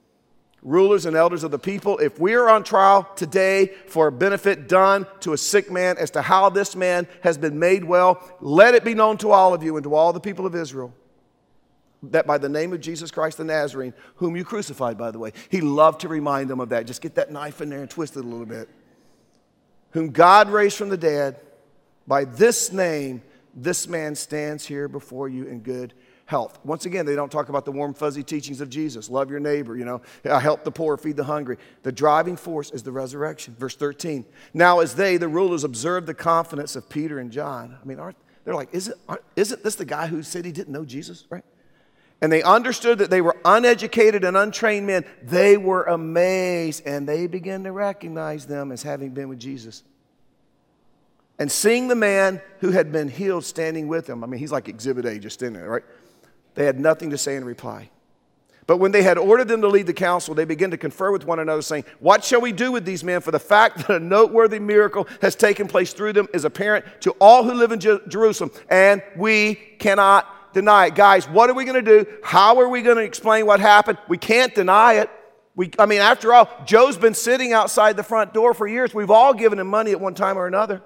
Rulers 0.62 1.06
and 1.06 1.16
elders 1.16 1.44
of 1.44 1.50
the 1.50 1.58
people, 1.58 1.98
if 1.98 2.18
we 2.18 2.34
are 2.34 2.48
on 2.48 2.64
trial 2.64 3.08
today 3.16 3.68
for 3.86 4.08
a 4.08 4.12
benefit 4.12 4.66
done 4.66 5.06
to 5.20 5.34
a 5.34 5.38
sick 5.38 5.70
man 5.70 5.96
as 5.98 6.10
to 6.12 6.22
how 6.22 6.48
this 6.48 6.74
man 6.74 7.06
has 7.22 7.38
been 7.38 7.58
made 7.58 7.84
well, 7.84 8.22
let 8.40 8.74
it 8.74 8.84
be 8.84 8.94
known 8.94 9.18
to 9.18 9.30
all 9.30 9.54
of 9.54 9.62
you 9.62 9.76
and 9.76 9.84
to 9.84 9.94
all 9.94 10.12
the 10.12 10.20
people 10.20 10.46
of 10.46 10.54
Israel 10.54 10.94
that 12.02 12.26
by 12.26 12.38
the 12.38 12.48
name 12.48 12.72
of 12.72 12.80
Jesus 12.80 13.10
Christ 13.10 13.38
the 13.38 13.44
Nazarene, 13.44 13.94
whom 14.16 14.36
you 14.36 14.44
crucified, 14.44 14.96
by 14.96 15.10
the 15.10 15.18
way, 15.18 15.32
he 15.50 15.60
loved 15.60 16.00
to 16.00 16.08
remind 16.08 16.48
them 16.48 16.60
of 16.60 16.70
that. 16.70 16.86
Just 16.86 17.02
get 17.02 17.14
that 17.16 17.30
knife 17.30 17.60
in 17.60 17.68
there 17.68 17.80
and 17.80 17.90
twist 17.90 18.16
it 18.16 18.20
a 18.20 18.28
little 18.28 18.46
bit. 18.46 18.68
Whom 19.90 20.10
God 20.10 20.48
raised 20.48 20.76
from 20.76 20.88
the 20.88 20.96
dead, 20.96 21.40
by 22.06 22.24
this 22.24 22.72
name, 22.72 23.22
this 23.54 23.88
man 23.88 24.14
stands 24.14 24.66
here 24.66 24.88
before 24.88 25.28
you 25.28 25.44
in 25.46 25.60
good 25.60 25.92
health. 26.26 26.60
Once 26.64 26.86
again, 26.86 27.04
they 27.04 27.16
don't 27.16 27.30
talk 27.30 27.48
about 27.48 27.64
the 27.64 27.72
warm, 27.72 27.92
fuzzy 27.92 28.22
teachings 28.22 28.60
of 28.60 28.70
Jesus. 28.70 29.10
Love 29.10 29.30
your 29.30 29.40
neighbor, 29.40 29.76
you 29.76 29.84
know, 29.84 30.00
help 30.24 30.62
the 30.62 30.70
poor, 30.70 30.96
feed 30.96 31.16
the 31.16 31.24
hungry. 31.24 31.58
The 31.82 31.90
driving 31.90 32.36
force 32.36 32.70
is 32.70 32.84
the 32.84 32.92
resurrection. 32.92 33.56
Verse 33.58 33.74
13. 33.74 34.24
Now, 34.54 34.78
as 34.78 34.94
they, 34.94 35.16
the 35.16 35.28
rulers, 35.28 35.64
observed 35.64 36.06
the 36.06 36.14
confidence 36.14 36.76
of 36.76 36.88
Peter 36.88 37.18
and 37.18 37.32
John, 37.32 37.76
I 37.82 37.84
mean, 37.84 37.98
aren't, 37.98 38.16
they're 38.44 38.54
like, 38.54 38.72
is 38.72 38.88
it, 38.88 38.96
isn't 39.34 39.64
this 39.64 39.74
the 39.74 39.84
guy 39.84 40.06
who 40.06 40.22
said 40.22 40.44
he 40.44 40.52
didn't 40.52 40.72
know 40.72 40.84
Jesus, 40.84 41.26
right? 41.30 41.44
And 42.20 42.30
they 42.30 42.42
understood 42.42 42.98
that 42.98 43.10
they 43.10 43.20
were 43.20 43.36
uneducated 43.44 44.24
and 44.24 44.36
untrained 44.36 44.86
men, 44.86 45.04
they 45.22 45.56
were 45.56 45.84
amazed 45.84 46.86
and 46.86 47.08
they 47.08 47.26
began 47.26 47.64
to 47.64 47.72
recognize 47.72 48.46
them 48.46 48.72
as 48.72 48.82
having 48.82 49.10
been 49.10 49.28
with 49.28 49.40
Jesus. 49.40 49.82
And 51.38 51.50
seeing 51.50 51.88
the 51.88 51.94
man 51.94 52.42
who 52.58 52.70
had 52.70 52.92
been 52.92 53.08
healed 53.08 53.46
standing 53.46 53.88
with 53.88 54.06
them, 54.06 54.22
I 54.22 54.26
mean, 54.26 54.38
he's 54.38 54.52
like 54.52 54.68
exhibit 54.68 55.06
A 55.06 55.18
just 55.18 55.42
in 55.42 55.54
there, 55.54 55.68
right? 55.70 55.82
They 56.54 56.66
had 56.66 56.78
nothing 56.78 57.10
to 57.10 57.18
say 57.18 57.36
in 57.36 57.44
reply. 57.44 57.88
But 58.66 58.76
when 58.76 58.92
they 58.92 59.02
had 59.02 59.18
ordered 59.18 59.48
them 59.48 59.62
to 59.62 59.68
leave 59.68 59.86
the 59.86 59.94
council, 59.94 60.34
they 60.34 60.44
began 60.44 60.70
to 60.70 60.76
confer 60.76 61.10
with 61.10 61.24
one 61.24 61.40
another, 61.40 61.62
saying, 61.62 61.86
What 61.98 62.22
shall 62.22 62.40
we 62.40 62.52
do 62.52 62.70
with 62.70 62.84
these 62.84 63.02
men? 63.02 63.20
For 63.20 63.30
the 63.30 63.40
fact 63.40 63.78
that 63.78 63.90
a 63.90 63.98
noteworthy 63.98 64.60
miracle 64.60 65.08
has 65.22 65.34
taken 65.34 65.66
place 65.66 65.92
through 65.92 66.12
them 66.12 66.28
is 66.32 66.44
apparent 66.44 66.84
to 67.00 67.12
all 67.20 67.42
who 67.42 67.54
live 67.54 67.72
in 67.72 67.80
Jerusalem, 67.80 68.52
and 68.68 69.02
we 69.16 69.54
cannot 69.54 70.28
deny 70.52 70.86
it. 70.86 70.94
Guys, 70.94 71.28
what 71.28 71.50
are 71.50 71.54
we 71.54 71.64
going 71.64 71.82
to 71.82 72.04
do? 72.04 72.10
How 72.22 72.60
are 72.60 72.68
we 72.68 72.82
going 72.82 72.96
to 72.96 73.02
explain 73.02 73.46
what 73.46 73.60
happened? 73.60 73.98
We 74.08 74.18
can't 74.18 74.54
deny 74.54 74.94
it. 74.94 75.10
We, 75.56 75.70
I 75.78 75.86
mean, 75.86 76.00
after 76.00 76.32
all, 76.32 76.48
Joe's 76.64 76.96
been 76.96 77.14
sitting 77.14 77.52
outside 77.52 77.96
the 77.96 78.02
front 78.02 78.32
door 78.32 78.54
for 78.54 78.66
years. 78.66 78.94
We've 78.94 79.10
all 79.10 79.34
given 79.34 79.58
him 79.58 79.66
money 79.66 79.92
at 79.92 80.00
one 80.00 80.14
time 80.14 80.38
or 80.38 80.46
another. 80.46 80.82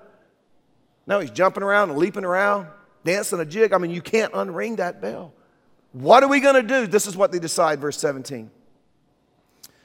Now 1.07 1.21
he's 1.21 1.31
jumping 1.31 1.63
around 1.63 1.91
and 1.91 1.99
leaping 1.99 2.25
around, 2.25 2.69
dancing 3.05 3.41
a 3.41 3.45
jig. 3.45 3.73
I 3.73 3.79
mean, 3.79 3.91
you 3.91 4.01
can't 4.01 4.33
unring 4.33 4.79
that 4.79 5.01
bell. 5.01 5.33
What 5.93 6.23
are 6.23 6.29
we 6.29 6.41
going 6.41 6.57
to 6.57 6.63
do? 6.63 6.87
This 6.87 7.07
is 7.07 7.17
what 7.17 7.31
they 7.31 7.39
decide, 7.39 7.81
verse 7.81 7.99
17. 7.99 8.51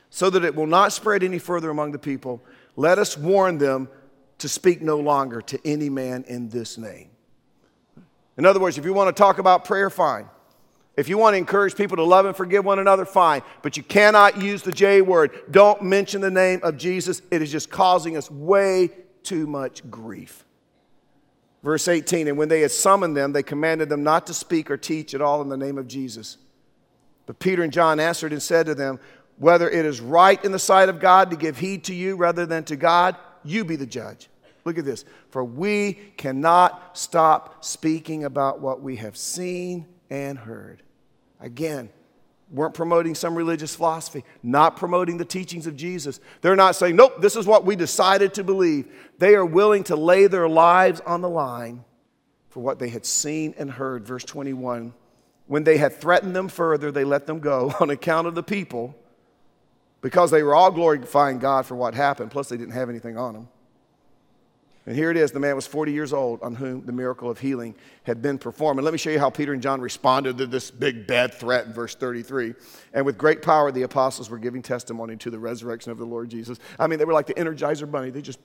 So 0.09 0.29
that 0.29 0.43
it 0.43 0.55
will 0.55 0.65
not 0.65 0.91
spread 0.91 1.23
any 1.23 1.39
further 1.39 1.69
among 1.69 1.91
the 1.91 1.99
people, 1.99 2.41
let 2.75 2.97
us 2.97 3.17
warn 3.17 3.57
them 3.59 3.89
to 4.39 4.49
speak 4.49 4.81
no 4.81 4.97
longer 4.97 5.41
to 5.41 5.59
any 5.67 5.89
man 5.89 6.23
in 6.27 6.49
this 6.49 6.77
name. 6.77 7.11
In 8.39 8.45
other 8.45 8.61
words, 8.61 8.77
if 8.77 8.85
you 8.85 8.93
want 8.93 9.13
to 9.13 9.21
talk 9.21 9.37
about 9.37 9.65
prayer, 9.65 9.89
fine. 9.89 10.29
If 10.95 11.09
you 11.09 11.17
want 11.17 11.33
to 11.33 11.37
encourage 11.37 11.75
people 11.75 11.97
to 11.97 12.03
love 12.03 12.25
and 12.25 12.33
forgive 12.33 12.63
one 12.63 12.79
another, 12.79 13.03
fine. 13.03 13.41
But 13.61 13.75
you 13.75 13.83
cannot 13.83 14.41
use 14.41 14.63
the 14.63 14.71
J 14.71 15.01
word. 15.01 15.31
Don't 15.51 15.81
mention 15.81 16.21
the 16.21 16.31
name 16.31 16.61
of 16.63 16.77
Jesus. 16.77 17.21
It 17.31 17.41
is 17.41 17.51
just 17.51 17.69
causing 17.69 18.15
us 18.15 18.31
way 18.31 18.91
too 19.23 19.45
much 19.45 19.89
grief. 19.91 20.45
Verse 21.63 21.89
18, 21.89 22.29
and 22.29 22.37
when 22.37 22.47
they 22.47 22.61
had 22.61 22.71
summoned 22.71 23.17
them, 23.17 23.33
they 23.33 23.43
commanded 23.43 23.89
them 23.89 24.03
not 24.03 24.25
to 24.27 24.33
speak 24.33 24.71
or 24.71 24.77
teach 24.77 25.13
at 25.13 25.21
all 25.21 25.41
in 25.41 25.49
the 25.49 25.57
name 25.57 25.77
of 25.77 25.89
Jesus. 25.89 26.37
But 27.25 27.39
Peter 27.39 27.61
and 27.61 27.73
John 27.73 27.99
answered 27.99 28.31
and 28.31 28.41
said 28.41 28.67
to 28.67 28.73
them, 28.73 29.01
Whether 29.37 29.69
it 29.69 29.85
is 29.85 29.99
right 29.99 30.41
in 30.45 30.53
the 30.53 30.59
sight 30.59 30.87
of 30.87 31.01
God 31.01 31.29
to 31.31 31.35
give 31.35 31.57
heed 31.57 31.83
to 31.85 31.93
you 31.93 32.15
rather 32.15 32.45
than 32.45 32.63
to 32.63 32.77
God, 32.77 33.17
you 33.43 33.65
be 33.65 33.75
the 33.75 33.85
judge. 33.85 34.29
Look 34.65 34.77
at 34.77 34.85
this. 34.85 35.05
For 35.29 35.43
we 35.43 35.93
cannot 36.17 36.97
stop 36.97 37.63
speaking 37.63 38.23
about 38.23 38.59
what 38.59 38.81
we 38.81 38.97
have 38.97 39.17
seen 39.17 39.85
and 40.09 40.37
heard. 40.37 40.83
Again, 41.39 41.89
weren't 42.51 42.73
promoting 42.73 43.15
some 43.15 43.35
religious 43.35 43.75
philosophy, 43.75 44.23
not 44.41 44.75
promoting 44.75 45.17
the 45.17 45.25
teachings 45.25 45.67
of 45.67 45.75
Jesus. 45.75 46.19
They're 46.41 46.55
not 46.55 46.75
saying, 46.75 46.95
nope, 46.95 47.21
this 47.21 47.35
is 47.35 47.45
what 47.45 47.65
we 47.65 47.75
decided 47.75 48.33
to 48.35 48.43
believe. 48.43 48.87
They 49.19 49.35
are 49.35 49.45
willing 49.45 49.83
to 49.85 49.95
lay 49.95 50.27
their 50.27 50.49
lives 50.49 51.01
on 51.05 51.21
the 51.21 51.29
line 51.29 51.83
for 52.49 52.61
what 52.61 52.79
they 52.79 52.89
had 52.89 53.05
seen 53.05 53.53
and 53.57 53.69
heard. 53.69 54.05
Verse 54.05 54.23
21 54.23 54.93
When 55.47 55.63
they 55.63 55.77
had 55.77 55.93
threatened 55.93 56.35
them 56.35 56.49
further, 56.49 56.91
they 56.91 57.03
let 57.03 57.27
them 57.27 57.39
go 57.39 57.73
on 57.79 57.89
account 57.89 58.27
of 58.27 58.35
the 58.35 58.43
people 58.43 58.95
because 60.01 60.31
they 60.31 60.43
were 60.43 60.55
all 60.55 60.71
glorifying 60.71 61.39
God 61.39 61.65
for 61.65 61.75
what 61.75 61.93
happened, 61.93 62.31
plus 62.31 62.49
they 62.49 62.57
didn't 62.57 62.73
have 62.73 62.89
anything 62.89 63.17
on 63.17 63.33
them. 63.33 63.47
And 64.89 64.97
here 64.97 65.11
it 65.11 65.17
is 65.17 65.31
the 65.31 65.39
man 65.39 65.55
was 65.55 65.67
40 65.67 65.91
years 65.91 66.13
old 66.13 66.41
on 66.41 66.55
whom 66.55 66.83
the 66.83 66.91
miracle 66.91 67.29
of 67.29 67.37
healing 67.37 67.75
had 68.05 68.23
been 68.23 68.39
performed. 68.39 68.79
And 68.79 68.85
let 68.85 68.91
me 68.91 68.97
show 68.97 69.11
you 69.11 69.19
how 69.19 69.29
Peter 69.29 69.53
and 69.53 69.61
John 69.61 69.81
responded 69.81 70.39
to 70.39 70.47
this 70.47 70.71
big 70.71 71.05
bad 71.05 71.31
threat 71.31 71.67
in 71.67 71.73
verse 71.73 71.93
33. 71.93 72.55
And 72.95 73.05
with 73.05 73.15
great 73.15 73.43
power, 73.43 73.71
the 73.71 73.83
apostles 73.83 74.31
were 74.31 74.39
giving 74.39 74.63
testimony 74.63 75.15
to 75.17 75.29
the 75.29 75.37
resurrection 75.37 75.91
of 75.91 75.99
the 75.99 76.07
Lord 76.07 76.31
Jesus. 76.31 76.57
I 76.79 76.87
mean, 76.87 76.97
they 76.97 77.05
were 77.05 77.13
like 77.13 77.27
the 77.27 77.35
Energizer 77.35 77.89
Bunny. 77.89 78.09
They 78.09 78.23
just, 78.23 78.39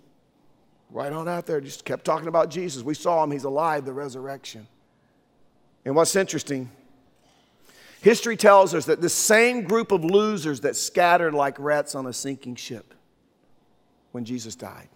right 0.90 1.10
on 1.10 1.28
out 1.28 1.46
there, 1.46 1.62
just 1.62 1.86
kept 1.86 2.04
talking 2.04 2.28
about 2.28 2.50
Jesus. 2.50 2.82
We 2.82 2.92
saw 2.92 3.24
him, 3.24 3.30
he's 3.30 3.44
alive, 3.44 3.86
the 3.86 3.94
resurrection. 3.94 4.66
And 5.86 5.96
what's 5.96 6.14
interesting, 6.14 6.70
history 8.02 8.36
tells 8.36 8.74
us 8.74 8.84
that 8.84 9.00
the 9.00 9.08
same 9.08 9.62
group 9.62 9.92
of 9.92 10.04
losers 10.04 10.60
that 10.60 10.76
scattered 10.76 11.32
like 11.32 11.58
rats 11.58 11.94
on 11.94 12.04
a 12.04 12.12
sinking 12.12 12.56
ship 12.56 12.92
when 14.12 14.26
Jesus 14.26 14.54
died 14.54 14.90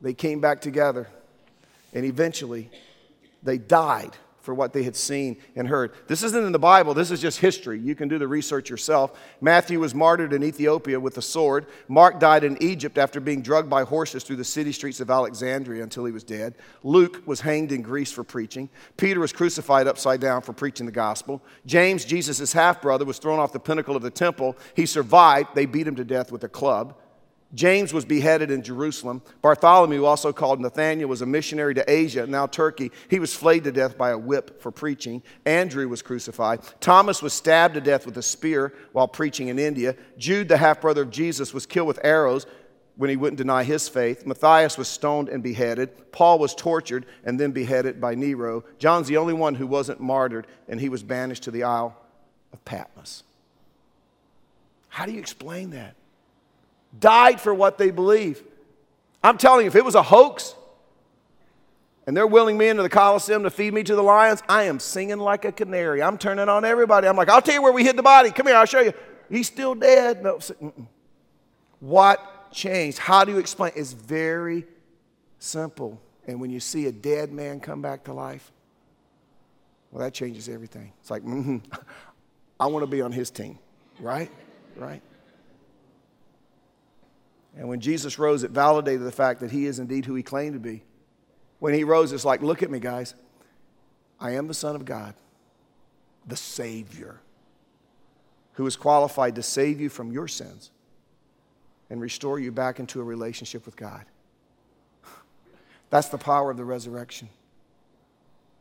they 0.00 0.14
came 0.14 0.40
back 0.40 0.60
together, 0.60 1.08
and 1.92 2.04
eventually 2.04 2.70
they 3.42 3.58
died 3.58 4.16
for 4.40 4.54
what 4.54 4.72
they 4.72 4.82
had 4.82 4.96
seen 4.96 5.36
and 5.54 5.68
heard. 5.68 5.92
This 6.06 6.22
isn't 6.22 6.46
in 6.46 6.52
the 6.52 6.58
Bible, 6.58 6.94
this 6.94 7.10
is 7.10 7.20
just 7.20 7.38
history. 7.40 7.78
You 7.78 7.94
can 7.94 8.08
do 8.08 8.18
the 8.18 8.26
research 8.26 8.70
yourself. 8.70 9.18
Matthew 9.40 9.78
was 9.78 9.94
martyred 9.94 10.32
in 10.32 10.42
Ethiopia 10.42 10.98
with 10.98 11.18
a 11.18 11.22
sword. 11.22 11.66
Mark 11.88 12.18
died 12.18 12.42
in 12.42 12.60
Egypt 12.62 12.96
after 12.96 13.20
being 13.20 13.42
drugged 13.42 13.68
by 13.68 13.84
horses 13.84 14.24
through 14.24 14.36
the 14.36 14.44
city 14.44 14.72
streets 14.72 15.00
of 15.00 15.10
Alexandria 15.10 15.82
until 15.82 16.04
he 16.04 16.12
was 16.12 16.24
dead. 16.24 16.54
Luke 16.82 17.22
was 17.26 17.42
hanged 17.42 17.70
in 17.70 17.82
Greece 17.82 18.10
for 18.10 18.24
preaching. 18.24 18.70
Peter 18.96 19.20
was 19.20 19.32
crucified 19.32 19.86
upside 19.86 20.20
down 20.20 20.40
for 20.40 20.52
preaching 20.52 20.86
the 20.86 20.92
gospel. 20.92 21.42
James, 21.66 22.04
Jesus' 22.04 22.52
half 22.52 22.80
brother, 22.80 23.04
was 23.04 23.18
thrown 23.18 23.38
off 23.38 23.52
the 23.52 23.60
pinnacle 23.60 23.94
of 23.94 24.02
the 24.02 24.10
temple. 24.10 24.56
He 24.74 24.86
survived. 24.86 25.50
They 25.54 25.66
beat 25.66 25.86
him 25.86 25.96
to 25.96 26.04
death 26.04 26.32
with 26.32 26.44
a 26.44 26.48
club. 26.48 26.96
James 27.52 27.92
was 27.92 28.04
beheaded 28.04 28.50
in 28.50 28.62
Jerusalem. 28.62 29.22
Bartholomew, 29.42 30.04
also 30.04 30.32
called 30.32 30.60
Nathaniel, 30.60 31.08
was 31.08 31.20
a 31.20 31.26
missionary 31.26 31.74
to 31.74 31.90
Asia, 31.90 32.26
now 32.26 32.46
Turkey. 32.46 32.92
He 33.08 33.18
was 33.18 33.34
flayed 33.34 33.64
to 33.64 33.72
death 33.72 33.98
by 33.98 34.10
a 34.10 34.18
whip 34.18 34.62
for 34.62 34.70
preaching. 34.70 35.22
Andrew 35.44 35.88
was 35.88 36.00
crucified. 36.00 36.60
Thomas 36.80 37.22
was 37.22 37.32
stabbed 37.32 37.74
to 37.74 37.80
death 37.80 38.06
with 38.06 38.16
a 38.16 38.22
spear 38.22 38.72
while 38.92 39.08
preaching 39.08 39.48
in 39.48 39.58
India. 39.58 39.96
Jude, 40.16 40.48
the 40.48 40.58
half 40.58 40.80
brother 40.80 41.02
of 41.02 41.10
Jesus, 41.10 41.52
was 41.52 41.66
killed 41.66 41.88
with 41.88 41.98
arrows 42.04 42.46
when 42.96 43.10
he 43.10 43.16
wouldn't 43.16 43.38
deny 43.38 43.64
his 43.64 43.88
faith. 43.88 44.26
Matthias 44.26 44.78
was 44.78 44.86
stoned 44.86 45.28
and 45.28 45.42
beheaded. 45.42 46.12
Paul 46.12 46.38
was 46.38 46.54
tortured 46.54 47.04
and 47.24 47.40
then 47.40 47.50
beheaded 47.50 48.00
by 48.00 48.14
Nero. 48.14 48.62
John's 48.78 49.08
the 49.08 49.16
only 49.16 49.34
one 49.34 49.56
who 49.56 49.66
wasn't 49.66 50.00
martyred, 50.00 50.46
and 50.68 50.80
he 50.80 50.88
was 50.88 51.02
banished 51.02 51.42
to 51.44 51.50
the 51.50 51.64
Isle 51.64 51.96
of 52.52 52.64
Patmos. 52.64 53.24
How 54.88 55.06
do 55.06 55.12
you 55.12 55.18
explain 55.18 55.70
that? 55.70 55.94
Died 56.98 57.40
for 57.40 57.54
what 57.54 57.78
they 57.78 57.90
believe. 57.90 58.42
I'm 59.22 59.38
telling 59.38 59.64
you, 59.64 59.68
if 59.68 59.76
it 59.76 59.84
was 59.84 59.94
a 59.94 60.02
hoax 60.02 60.54
and 62.06 62.16
they're 62.16 62.26
willing 62.26 62.56
me 62.56 62.68
into 62.68 62.82
the 62.82 62.88
Coliseum 62.88 63.42
to 63.42 63.50
feed 63.50 63.74
me 63.74 63.82
to 63.82 63.94
the 63.94 64.02
lions, 64.02 64.42
I 64.48 64.64
am 64.64 64.80
singing 64.80 65.18
like 65.18 65.44
a 65.44 65.52
canary. 65.52 66.02
I'm 66.02 66.18
turning 66.18 66.48
on 66.48 66.64
everybody. 66.64 67.06
I'm 67.06 67.16
like, 67.16 67.28
I'll 67.28 67.42
tell 67.42 67.54
you 67.54 67.62
where 67.62 67.72
we 67.72 67.84
hid 67.84 67.96
the 67.96 68.02
body. 68.02 68.30
Come 68.30 68.46
here, 68.46 68.56
I'll 68.56 68.66
show 68.66 68.80
you. 68.80 68.92
He's 69.28 69.46
still 69.46 69.74
dead. 69.74 70.22
No, 70.22 70.36
mm-mm. 70.36 70.86
what 71.78 72.52
changed? 72.52 72.98
How 72.98 73.24
do 73.24 73.32
you 73.32 73.38
explain? 73.38 73.72
It's 73.76 73.92
very 73.92 74.66
simple. 75.38 76.00
And 76.26 76.40
when 76.40 76.50
you 76.50 76.60
see 76.60 76.86
a 76.86 76.92
dead 76.92 77.32
man 77.32 77.60
come 77.60 77.82
back 77.82 78.04
to 78.04 78.12
life, 78.12 78.50
well, 79.90 80.04
that 80.04 80.14
changes 80.14 80.48
everything. 80.48 80.92
It's 81.00 81.10
like, 81.10 81.22
mm-hmm, 81.22 81.58
I 82.60 82.66
want 82.66 82.82
to 82.82 82.86
be 82.86 83.02
on 83.02 83.12
his 83.12 83.30
team, 83.30 83.58
right? 83.98 84.30
Right? 84.76 85.02
And 87.56 87.68
when 87.68 87.80
Jesus 87.80 88.18
rose, 88.18 88.42
it 88.42 88.50
validated 88.50 89.02
the 89.02 89.12
fact 89.12 89.40
that 89.40 89.50
he 89.50 89.66
is 89.66 89.78
indeed 89.78 90.04
who 90.04 90.14
he 90.14 90.22
claimed 90.22 90.54
to 90.54 90.60
be. 90.60 90.82
When 91.58 91.74
he 91.74 91.84
rose, 91.84 92.12
it's 92.12 92.24
like, 92.24 92.42
look 92.42 92.62
at 92.62 92.70
me, 92.70 92.78
guys. 92.78 93.14
I 94.18 94.32
am 94.32 94.46
the 94.48 94.54
Son 94.54 94.76
of 94.76 94.84
God, 94.84 95.14
the 96.26 96.36
Savior, 96.36 97.20
who 98.52 98.66
is 98.66 98.76
qualified 98.76 99.34
to 99.36 99.42
save 99.42 99.80
you 99.80 99.88
from 99.88 100.12
your 100.12 100.28
sins 100.28 100.70
and 101.88 102.00
restore 102.00 102.38
you 102.38 102.52
back 102.52 102.78
into 102.78 103.00
a 103.00 103.04
relationship 103.04 103.66
with 103.66 103.76
God. 103.76 104.04
That's 105.90 106.08
the 106.08 106.18
power 106.18 106.50
of 106.50 106.56
the 106.56 106.64
resurrection. 106.64 107.28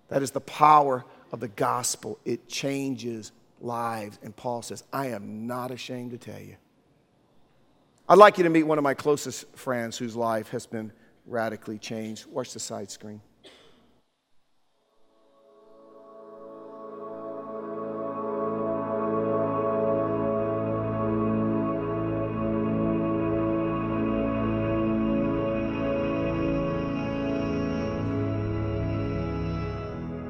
That 0.08 0.23
is 0.23 0.32
the 0.32 0.41
power 0.41 1.06
of 1.32 1.39
the 1.39 1.47
gospel. 1.47 2.17
It 2.25 2.47
changes 2.47 3.32
lives. 3.62 4.17
And 4.23 4.36
Paul 4.36 4.62
says, 4.62 4.84
I 4.91 5.08
am 5.08 5.45
not 5.45 5.71
ashamed 5.71 6.12
to 6.12 6.17
tell 6.17 6.39
you 6.39 6.56
I'd 8.12 8.17
like 8.17 8.39
you 8.39 8.43
to 8.43 8.50
meet 8.50 8.63
one 8.63 8.80
of 8.80 8.84
my 8.84 8.95
closest 8.95 9.45
friends 9.56 9.95
whose 9.95 10.15
life 10.15 10.50
has 10.50 10.65
been 10.65 10.91
radically 11.28 11.78
changed. 11.78 12.26
Watch 12.26 12.54
the 12.54 12.60
side 12.60 12.89
screen. 12.89 13.22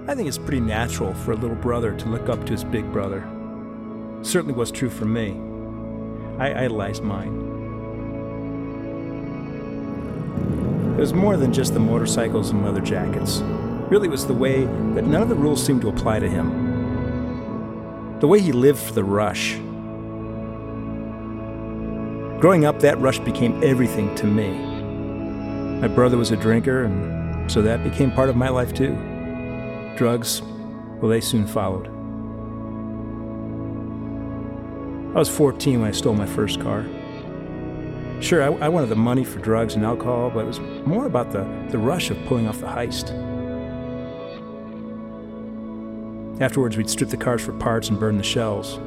I 0.06 0.16
think 0.16 0.28
it's 0.28 0.38
pretty 0.38 0.60
natural 0.60 1.14
for 1.14 1.32
a 1.32 1.36
little 1.38 1.56
brother 1.56 1.96
to 1.96 2.10
look 2.10 2.28
up 2.28 2.46
to 2.48 2.52
his 2.52 2.66
big 2.66 2.92
brother. 2.92 3.22
Certainly 4.22 4.56
was 4.56 4.70
true 4.70 4.90
for 4.90 5.06
me. 5.06 5.32
I 6.40 6.66
idolized 6.66 7.04
mine. 7.04 7.49
It 11.00 11.04
was 11.04 11.14
more 11.14 11.38
than 11.38 11.54
just 11.54 11.74
the 11.74 11.80
motorcycles 11.80 12.50
and 12.50 12.62
leather 12.62 12.82
jackets. 12.82 13.40
Really, 13.90 14.10
it 14.10 14.12
was 14.12 14.28
the 14.28 14.34
way 14.34 14.66
that 14.66 15.06
none 15.06 15.22
of 15.22 15.30
the 15.30 15.36
rules 15.36 15.66
seemed 15.66 15.80
to 15.84 15.88
apply 15.88 16.20
to 16.20 16.28
him. 16.28 18.20
The 18.20 18.28
way 18.28 18.42
he 18.42 18.52
lived 18.52 18.80
for 18.80 18.92
the 18.92 19.06
rush. 19.06 19.56
Growing 22.42 22.66
up, 22.66 22.82
that 22.82 23.00
rush 23.00 23.18
became 23.20 23.64
everything 23.64 24.14
to 24.16 24.26
me. 24.26 24.52
My 25.80 25.88
brother 25.88 26.18
was 26.18 26.32
a 26.32 26.36
drinker, 26.36 26.84
and 26.84 27.50
so 27.50 27.62
that 27.62 27.82
became 27.82 28.12
part 28.12 28.28
of 28.28 28.36
my 28.36 28.50
life 28.50 28.74
too. 28.74 28.94
Drugs, 29.96 30.42
well, 31.00 31.08
they 31.08 31.22
soon 31.22 31.48
followed. 31.48 31.88
I 35.16 35.20
was 35.20 35.30
14 35.30 35.80
when 35.80 35.88
I 35.88 35.94
stole 35.94 36.14
my 36.14 36.26
first 36.26 36.60
car. 36.60 36.86
Sure, 38.22 38.44
I, 38.44 38.48
I, 38.66 38.68
wanted 38.68 38.90
the 38.90 38.98
money 38.98 39.24
for 39.24 39.40
drugs 39.40 39.76
and 39.76 39.86
alcohol, 39.86 40.30
but 40.30 40.42
it 40.42 40.48
was 40.48 40.60
more 40.60 41.06
about 41.06 41.32
the, 41.32 41.46
the 41.70 41.78
rush 41.78 42.10
of 42.12 42.18
pulling 42.26 42.50
off 42.50 42.60
the 42.60 42.68
heist. 42.68 43.12
Afterwards, 46.42 46.76
we'd 46.76 46.90
strip 46.90 47.10
the 47.10 47.18
cars 47.18 47.42
for 47.42 47.54
parts 47.54 47.88
and 47.88 47.98
burn 47.98 48.18
the 48.18 48.24
shells. 48.24 48.78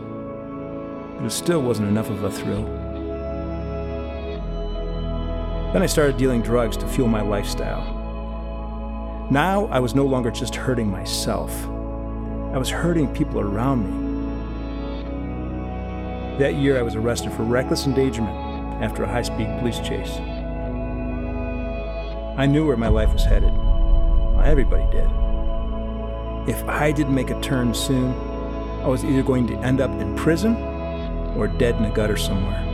But 1.17 1.25
it 1.25 1.31
still 1.31 1.63
wasn't 1.63 1.89
enough 1.89 2.11
of 2.11 2.23
a 2.25 2.31
thrill. 2.31 2.65
Then 5.73 5.83
I 5.83 5.87
started 5.87 6.19
dealing 6.19 6.43
drugs 6.43 6.77
to 6.77 6.87
fuel 6.87 7.09
my 7.09 7.23
lifestyle. 7.23 8.01
Now 9.31 9.65
I 9.69 9.79
was 9.81 9.95
no 9.95 10.05
longer 10.05 10.31
just 10.31 10.55
hurting 10.55 10.91
myself, 10.91 11.53
I 12.53 12.59
was 12.59 12.69
hurting 12.69 13.15
people 13.15 13.41
around 13.41 13.87
me. 13.87 14.03
That 16.39 16.57
year, 16.57 16.79
I 16.79 16.83
was 16.83 16.95
arrested 16.97 17.33
for 17.33 17.45
reckless 17.45 17.87
endangerment 17.87 18.42
after 18.81 19.05
a 19.05 19.09
high 19.09 19.23
speed 19.23 19.49
police 19.59 19.79
chase. 19.81 20.19
I 22.37 22.47
knew 22.47 22.67
where 22.67 22.77
my 22.77 22.89
life 22.89 23.13
was 23.13 23.25
headed. 23.25 23.53
Everybody 24.45 24.91
did. 24.91 25.09
If 26.49 26.63
I 26.65 26.91
didn't 26.91 27.15
make 27.15 27.31
a 27.31 27.41
turn 27.41 27.75
soon, 27.75 28.13
I 28.83 28.89
was 28.89 29.05
either 29.05 29.23
going 29.23 29.47
to 29.49 29.55
end 29.59 29.81
up 29.81 29.91
in 30.01 30.17
prison 30.17 30.57
or 31.37 31.47
dead 31.47 31.77
in 31.77 31.85
a 31.85 31.91
gutter 31.91 32.17
somewhere. 32.17 32.69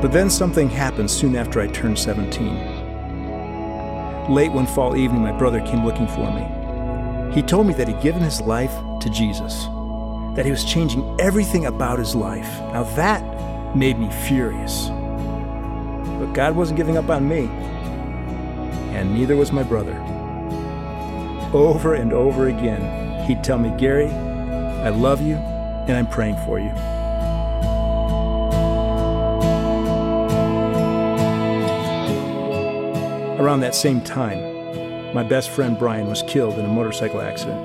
But 0.00 0.12
then 0.12 0.30
something 0.30 0.68
happened 0.68 1.10
soon 1.10 1.34
after 1.36 1.60
I 1.60 1.68
turned 1.68 1.98
17. 1.98 2.82
Late 4.28 4.52
one 4.52 4.66
fall 4.66 4.96
evening, 4.96 5.22
my 5.22 5.32
brother 5.32 5.60
came 5.60 5.84
looking 5.84 6.06
for 6.06 6.32
me. 6.32 6.61
He 7.32 7.40
told 7.42 7.66
me 7.66 7.72
that 7.74 7.88
he'd 7.88 8.00
given 8.02 8.20
his 8.22 8.40
life 8.42 8.74
to 9.00 9.08
Jesus, 9.08 9.64
that 10.36 10.44
he 10.44 10.50
was 10.50 10.64
changing 10.64 11.18
everything 11.18 11.64
about 11.66 11.98
his 11.98 12.14
life. 12.14 12.60
Now 12.72 12.82
that 12.96 13.22
made 13.74 13.98
me 13.98 14.10
furious. 14.26 14.88
But 14.88 16.34
God 16.34 16.54
wasn't 16.54 16.76
giving 16.76 16.98
up 16.98 17.08
on 17.08 17.26
me, 17.26 17.46
and 18.94 19.14
neither 19.14 19.34
was 19.34 19.50
my 19.50 19.62
brother. 19.62 19.96
Over 21.54 21.94
and 21.94 22.12
over 22.12 22.48
again, 22.48 23.26
he'd 23.26 23.42
tell 23.42 23.58
me, 23.58 23.72
Gary, 23.78 24.10
I 24.10 24.90
love 24.90 25.22
you, 25.22 25.36
and 25.36 25.92
I'm 25.92 26.06
praying 26.06 26.36
for 26.44 26.58
you. 26.58 26.70
Around 33.42 33.60
that 33.60 33.74
same 33.74 34.02
time, 34.02 34.51
my 35.14 35.22
best 35.22 35.50
friend 35.50 35.78
Brian 35.78 36.08
was 36.08 36.22
killed 36.22 36.58
in 36.58 36.64
a 36.64 36.68
motorcycle 36.68 37.20
accident. 37.20 37.60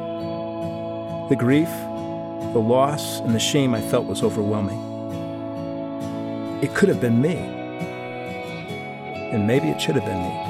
The 1.29 1.35
grief, 1.37 1.69
the 2.51 2.59
loss, 2.59 3.21
and 3.21 3.33
the 3.33 3.39
shame 3.39 3.73
I 3.73 3.79
felt 3.79 4.05
was 4.05 4.21
overwhelming. 4.21 4.77
It 6.61 6.75
could 6.75 6.89
have 6.89 6.99
been 6.99 7.21
me. 7.21 7.37
And 9.31 9.47
maybe 9.47 9.69
it 9.69 9.79
should 9.79 9.95
have 9.95 10.03
been 10.03 10.21
me. 10.21 10.43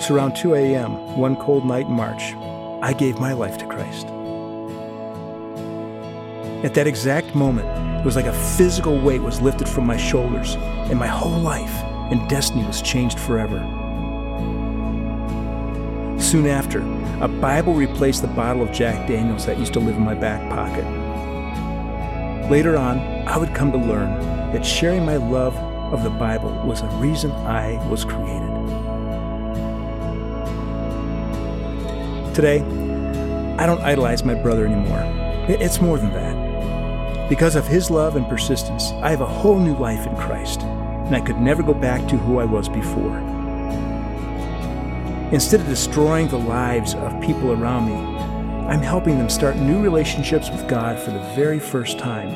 So 0.00 0.14
around 0.16 0.34
2 0.34 0.54
a.m., 0.54 1.16
one 1.16 1.36
cold 1.36 1.64
night 1.64 1.86
in 1.86 1.92
March, 1.92 2.34
I 2.82 2.92
gave 2.92 3.20
my 3.20 3.34
life 3.34 3.56
to 3.58 3.66
Christ. 3.66 4.06
At 6.64 6.74
that 6.74 6.86
exact 6.88 7.36
moment, 7.36 7.68
it 8.00 8.04
was 8.04 8.16
like 8.16 8.26
a 8.26 8.32
physical 8.32 8.98
weight 8.98 9.20
was 9.20 9.40
lifted 9.40 9.68
from 9.68 9.86
my 9.86 9.96
shoulders, 9.96 10.56
and 10.56 10.98
my 10.98 11.06
whole 11.06 11.38
life 11.38 11.84
and 12.10 12.28
destiny 12.28 12.64
was 12.64 12.82
changed 12.82 13.18
forever. 13.18 13.58
Soon 16.20 16.46
after, 16.46 16.80
a 17.22 17.28
Bible 17.28 17.74
replaced 17.74 18.22
the 18.22 18.28
bottle 18.28 18.62
of 18.62 18.72
Jack 18.72 19.08
Daniels 19.08 19.46
that 19.46 19.58
used 19.58 19.72
to 19.72 19.80
live 19.80 19.96
in 19.96 20.02
my 20.02 20.14
back 20.14 20.48
pocket. 20.50 20.84
Later 22.50 22.76
on, 22.76 22.98
I 23.28 23.36
would 23.36 23.54
come 23.54 23.72
to 23.72 23.78
learn 23.78 24.18
that 24.52 24.64
sharing 24.64 25.04
my 25.04 25.16
love 25.16 25.56
of 25.92 26.02
the 26.02 26.10
Bible 26.10 26.50
was 26.66 26.82
the 26.82 26.88
reason 26.88 27.30
I 27.32 27.76
was 27.88 28.04
created. 28.04 28.50
Today, 32.34 32.60
I 33.58 33.66
don't 33.66 33.80
idolize 33.82 34.24
my 34.24 34.34
brother 34.34 34.66
anymore. 34.66 35.02
It's 35.48 35.80
more 35.80 35.98
than 35.98 36.12
that. 36.12 37.28
Because 37.28 37.56
of 37.56 37.66
his 37.66 37.90
love 37.90 38.16
and 38.16 38.28
persistence, 38.28 38.92
I 39.02 39.10
have 39.10 39.20
a 39.20 39.26
whole 39.26 39.58
new 39.58 39.76
life 39.76 40.06
in 40.06 40.16
Christ 40.16 40.60
and 41.10 41.16
I 41.16 41.26
could 41.26 41.40
never 41.40 41.60
go 41.60 41.74
back 41.74 42.06
to 42.06 42.16
who 42.16 42.38
I 42.38 42.44
was 42.44 42.68
before. 42.68 43.18
Instead 45.32 45.58
of 45.58 45.66
destroying 45.66 46.28
the 46.28 46.38
lives 46.38 46.94
of 46.94 47.20
people 47.20 47.50
around 47.50 47.86
me, 47.86 47.96
I'm 48.68 48.80
helping 48.80 49.18
them 49.18 49.28
start 49.28 49.56
new 49.56 49.82
relationships 49.82 50.50
with 50.50 50.68
God 50.68 51.00
for 51.00 51.10
the 51.10 51.18
very 51.34 51.58
first 51.58 51.98
time. 51.98 52.30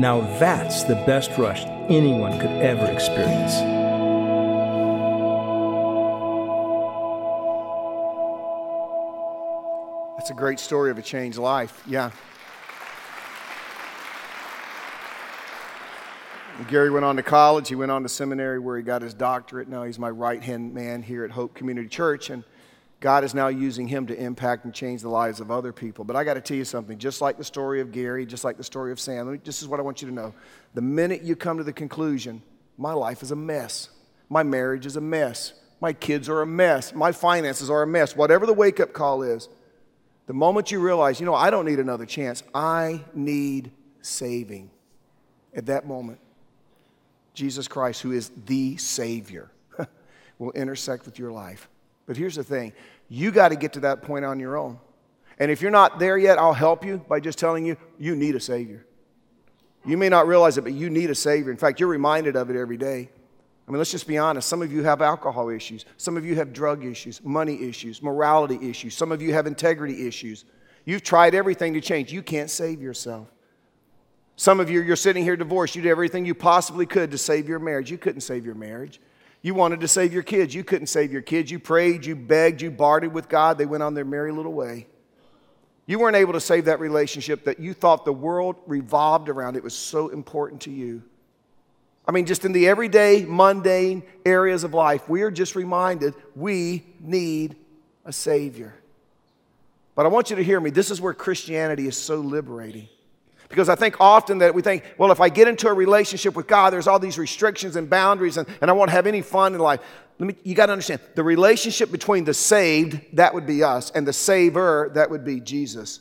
Now 0.00 0.20
that's 0.38 0.84
the 0.84 0.94
best 1.04 1.32
rush 1.36 1.64
anyone 1.88 2.38
could 2.38 2.50
ever 2.62 2.86
experience. 2.92 3.54
That's 10.16 10.30
a 10.30 10.34
great 10.34 10.60
story 10.60 10.92
of 10.92 10.98
a 10.98 11.02
changed 11.02 11.38
life. 11.38 11.82
Yeah. 11.88 12.12
Gary 16.68 16.90
went 16.90 17.04
on 17.04 17.16
to 17.16 17.22
college. 17.22 17.68
He 17.68 17.74
went 17.74 17.90
on 17.90 18.02
to 18.02 18.08
seminary 18.08 18.58
where 18.58 18.76
he 18.76 18.82
got 18.82 19.00
his 19.00 19.14
doctorate. 19.14 19.68
Now 19.68 19.84
he's 19.84 19.98
my 19.98 20.10
right 20.10 20.42
hand 20.42 20.74
man 20.74 21.02
here 21.02 21.24
at 21.24 21.30
Hope 21.30 21.54
Community 21.54 21.88
Church. 21.88 22.28
And 22.28 22.44
God 23.00 23.24
is 23.24 23.34
now 23.34 23.48
using 23.48 23.88
him 23.88 24.06
to 24.08 24.14
impact 24.14 24.66
and 24.66 24.74
change 24.74 25.00
the 25.00 25.08
lives 25.08 25.40
of 25.40 25.50
other 25.50 25.72
people. 25.72 26.04
But 26.04 26.14
I 26.14 26.24
got 26.24 26.34
to 26.34 26.42
tell 26.42 26.58
you 26.58 26.66
something, 26.66 26.98
just 26.98 27.22
like 27.22 27.38
the 27.38 27.44
story 27.44 27.80
of 27.80 27.90
Gary, 27.90 28.26
just 28.26 28.44
like 28.44 28.58
the 28.58 28.64
story 28.64 28.92
of 28.92 29.00
Sam, 29.00 29.40
this 29.44 29.62
is 29.62 29.68
what 29.68 29.80
I 29.80 29.82
want 29.82 30.02
you 30.02 30.08
to 30.08 30.14
know. 30.14 30.34
The 30.74 30.82
minute 30.82 31.22
you 31.22 31.36
come 31.36 31.56
to 31.56 31.64
the 31.64 31.72
conclusion, 31.72 32.42
my 32.76 32.92
life 32.92 33.22
is 33.22 33.30
a 33.30 33.36
mess, 33.36 33.88
my 34.28 34.42
marriage 34.42 34.84
is 34.84 34.96
a 34.96 35.00
mess, 35.00 35.54
my 35.80 35.92
kids 35.94 36.28
are 36.28 36.42
a 36.42 36.46
mess, 36.46 36.92
my 36.92 37.12
finances 37.12 37.70
are 37.70 37.82
a 37.82 37.86
mess, 37.86 38.14
whatever 38.14 38.44
the 38.46 38.52
wake 38.52 38.78
up 38.78 38.92
call 38.92 39.22
is, 39.22 39.48
the 40.26 40.34
moment 40.34 40.70
you 40.70 40.80
realize, 40.80 41.18
you 41.18 41.24
know, 41.24 41.34
I 41.34 41.48
don't 41.50 41.64
need 41.64 41.78
another 41.78 42.04
chance, 42.04 42.42
I 42.52 43.04
need 43.14 43.70
saving. 44.02 44.70
At 45.54 45.66
that 45.66 45.86
moment, 45.86 46.18
Jesus 47.38 47.68
Christ, 47.68 48.02
who 48.02 48.10
is 48.10 48.30
the 48.46 48.76
Savior, 48.78 49.50
will 50.38 50.50
intersect 50.52 51.06
with 51.06 51.18
your 51.18 51.30
life. 51.30 51.68
But 52.06 52.16
here's 52.16 52.34
the 52.34 52.42
thing 52.42 52.72
you 53.08 53.30
got 53.30 53.50
to 53.50 53.56
get 53.56 53.74
to 53.74 53.80
that 53.80 54.02
point 54.02 54.24
on 54.24 54.40
your 54.40 54.56
own. 54.56 54.78
And 55.38 55.50
if 55.50 55.62
you're 55.62 55.70
not 55.70 56.00
there 56.00 56.18
yet, 56.18 56.36
I'll 56.36 56.52
help 56.52 56.84
you 56.84 56.98
by 57.08 57.20
just 57.20 57.38
telling 57.38 57.64
you 57.64 57.76
you 57.96 58.16
need 58.16 58.34
a 58.34 58.40
Savior. 58.40 58.84
You 59.86 59.96
may 59.96 60.08
not 60.08 60.26
realize 60.26 60.58
it, 60.58 60.62
but 60.62 60.72
you 60.72 60.90
need 60.90 61.10
a 61.10 61.14
Savior. 61.14 61.52
In 61.52 61.56
fact, 61.56 61.78
you're 61.78 61.88
reminded 61.88 62.34
of 62.34 62.50
it 62.50 62.56
every 62.56 62.76
day. 62.76 63.08
I 63.66 63.70
mean, 63.70 63.78
let's 63.78 63.92
just 63.92 64.08
be 64.08 64.18
honest. 64.18 64.48
Some 64.48 64.60
of 64.62 64.72
you 64.72 64.82
have 64.82 65.00
alcohol 65.00 65.48
issues. 65.48 65.84
Some 65.96 66.16
of 66.16 66.24
you 66.24 66.34
have 66.34 66.52
drug 66.52 66.84
issues, 66.84 67.22
money 67.22 67.62
issues, 67.62 68.02
morality 68.02 68.58
issues. 68.68 68.96
Some 68.96 69.12
of 69.12 69.22
you 69.22 69.32
have 69.32 69.46
integrity 69.46 70.08
issues. 70.08 70.44
You've 70.84 71.02
tried 71.02 71.36
everything 71.36 71.74
to 71.74 71.80
change. 71.80 72.12
You 72.12 72.22
can't 72.22 72.50
save 72.50 72.82
yourself. 72.82 73.28
Some 74.38 74.60
of 74.60 74.70
you, 74.70 74.82
you're 74.82 74.94
sitting 74.94 75.24
here 75.24 75.36
divorced. 75.36 75.74
You 75.74 75.82
did 75.82 75.90
everything 75.90 76.24
you 76.24 76.32
possibly 76.32 76.86
could 76.86 77.10
to 77.10 77.18
save 77.18 77.48
your 77.48 77.58
marriage. 77.58 77.90
You 77.90 77.98
couldn't 77.98 78.20
save 78.20 78.46
your 78.46 78.54
marriage. 78.54 79.00
You 79.42 79.52
wanted 79.52 79.80
to 79.80 79.88
save 79.88 80.12
your 80.12 80.22
kids. 80.22 80.54
You 80.54 80.62
couldn't 80.62 80.86
save 80.86 81.10
your 81.10 81.22
kids. 81.22 81.50
You 81.50 81.58
prayed, 81.58 82.06
you 82.06 82.14
begged, 82.14 82.62
you 82.62 82.70
bartered 82.70 83.12
with 83.12 83.28
God. 83.28 83.58
They 83.58 83.66
went 83.66 83.82
on 83.82 83.94
their 83.94 84.04
merry 84.04 84.30
little 84.30 84.52
way. 84.52 84.86
You 85.86 85.98
weren't 85.98 86.14
able 86.14 86.34
to 86.34 86.40
save 86.40 86.66
that 86.66 86.78
relationship 86.78 87.46
that 87.46 87.58
you 87.58 87.74
thought 87.74 88.04
the 88.04 88.12
world 88.12 88.54
revolved 88.68 89.28
around. 89.28 89.56
It 89.56 89.64
was 89.64 89.74
so 89.74 90.10
important 90.10 90.60
to 90.62 90.70
you. 90.70 91.02
I 92.06 92.12
mean, 92.12 92.24
just 92.24 92.44
in 92.44 92.52
the 92.52 92.68
everyday, 92.68 93.24
mundane 93.24 94.04
areas 94.24 94.62
of 94.62 94.72
life, 94.72 95.08
we 95.08 95.22
are 95.22 95.32
just 95.32 95.56
reminded 95.56 96.14
we 96.36 96.86
need 97.00 97.56
a 98.04 98.12
Savior. 98.12 98.72
But 99.96 100.06
I 100.06 100.10
want 100.10 100.30
you 100.30 100.36
to 100.36 100.44
hear 100.44 100.60
me. 100.60 100.70
This 100.70 100.92
is 100.92 101.00
where 101.00 101.12
Christianity 101.12 101.88
is 101.88 101.96
so 101.96 102.20
liberating. 102.20 102.88
Because 103.48 103.68
I 103.68 103.74
think 103.74 103.96
often 103.98 104.38
that 104.38 104.54
we 104.54 104.60
think, 104.62 104.84
well, 104.98 105.10
if 105.10 105.20
I 105.20 105.30
get 105.30 105.48
into 105.48 105.68
a 105.68 105.72
relationship 105.72 106.36
with 106.36 106.46
God, 106.46 106.70
there's 106.72 106.86
all 106.86 106.98
these 106.98 107.18
restrictions 107.18 107.76
and 107.76 107.88
boundaries, 107.88 108.36
and, 108.36 108.46
and 108.60 108.70
I 108.70 108.74
won't 108.74 108.90
have 108.90 109.06
any 109.06 109.22
fun 109.22 109.54
in 109.54 109.60
life. 109.60 109.80
Let 110.18 110.26
me, 110.26 110.34
you 110.42 110.54
got 110.54 110.66
to 110.66 110.72
understand 110.72 111.00
the 111.14 111.22
relationship 111.22 111.90
between 111.90 112.24
the 112.24 112.34
saved, 112.34 113.00
that 113.14 113.32
would 113.32 113.46
be 113.46 113.62
us, 113.62 113.90
and 113.90 114.06
the 114.06 114.12
saver, 114.12 114.90
that 114.94 115.10
would 115.10 115.24
be 115.24 115.40
Jesus. 115.40 116.00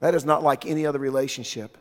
That 0.00 0.14
is 0.14 0.24
not 0.24 0.42
like 0.42 0.64
any 0.64 0.86
other 0.86 0.98
relationship. 0.98 1.76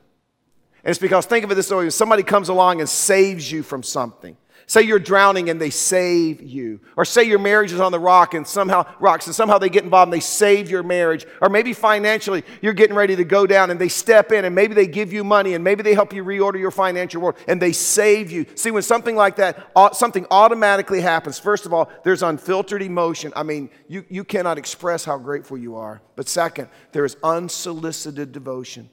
And 0.83 0.89
it's 0.91 0.99
because, 0.99 1.25
think 1.25 1.43
of 1.43 1.51
it 1.51 1.55
this 1.55 1.69
way 1.69 1.89
somebody 1.89 2.23
comes 2.23 2.49
along 2.49 2.79
and 2.79 2.89
saves 2.89 3.51
you 3.51 3.61
from 3.61 3.83
something. 3.83 4.37
Say 4.65 4.81
you're 4.81 4.99
drowning 4.99 5.49
and 5.49 5.61
they 5.61 5.69
save 5.69 6.41
you. 6.41 6.81
Or 6.97 7.05
say 7.05 7.23
your 7.23 7.39
marriage 7.39 7.71
is 7.71 7.79
on 7.79 7.91
the 7.91 7.99
rock 7.99 8.33
and 8.33 8.45
somehow 8.45 8.85
rocks 8.99 9.25
and 9.27 9.35
somehow 9.35 9.57
they 9.57 9.69
get 9.69 9.83
involved 9.83 10.07
and 10.07 10.13
they 10.13 10.23
save 10.25 10.69
your 10.69 10.83
marriage. 10.83 11.25
Or 11.41 11.47
maybe 11.47 11.71
financially 11.71 12.43
you're 12.61 12.73
getting 12.73 12.95
ready 12.95 13.15
to 13.15 13.23
go 13.23 13.45
down 13.45 13.71
and 13.71 13.79
they 13.79 13.87
step 13.87 14.31
in 14.31 14.43
and 14.43 14.53
maybe 14.53 14.73
they 14.73 14.87
give 14.87 15.13
you 15.13 15.23
money 15.23 15.53
and 15.53 15.63
maybe 15.63 15.83
they 15.83 15.93
help 15.93 16.11
you 16.11 16.23
reorder 16.23 16.59
your 16.59 16.71
financial 16.71 17.21
world 17.21 17.37
and 17.47 17.61
they 17.61 17.71
save 17.71 18.29
you. 18.31 18.45
See, 18.55 18.71
when 18.71 18.83
something 18.83 19.15
like 19.15 19.37
that, 19.37 19.71
something 19.93 20.25
automatically 20.31 20.99
happens. 20.99 21.39
First 21.39 21.65
of 21.65 21.73
all, 21.73 21.89
there's 22.03 22.23
unfiltered 22.23 22.81
emotion. 22.81 23.31
I 23.35 23.43
mean, 23.43 23.69
you, 23.87 24.03
you 24.09 24.23
cannot 24.23 24.57
express 24.57 25.05
how 25.05 25.17
grateful 25.17 25.57
you 25.57 25.75
are. 25.77 26.01
But 26.17 26.27
second, 26.27 26.69
there 26.91 27.05
is 27.05 27.15
unsolicited 27.23 28.31
devotion. 28.31 28.89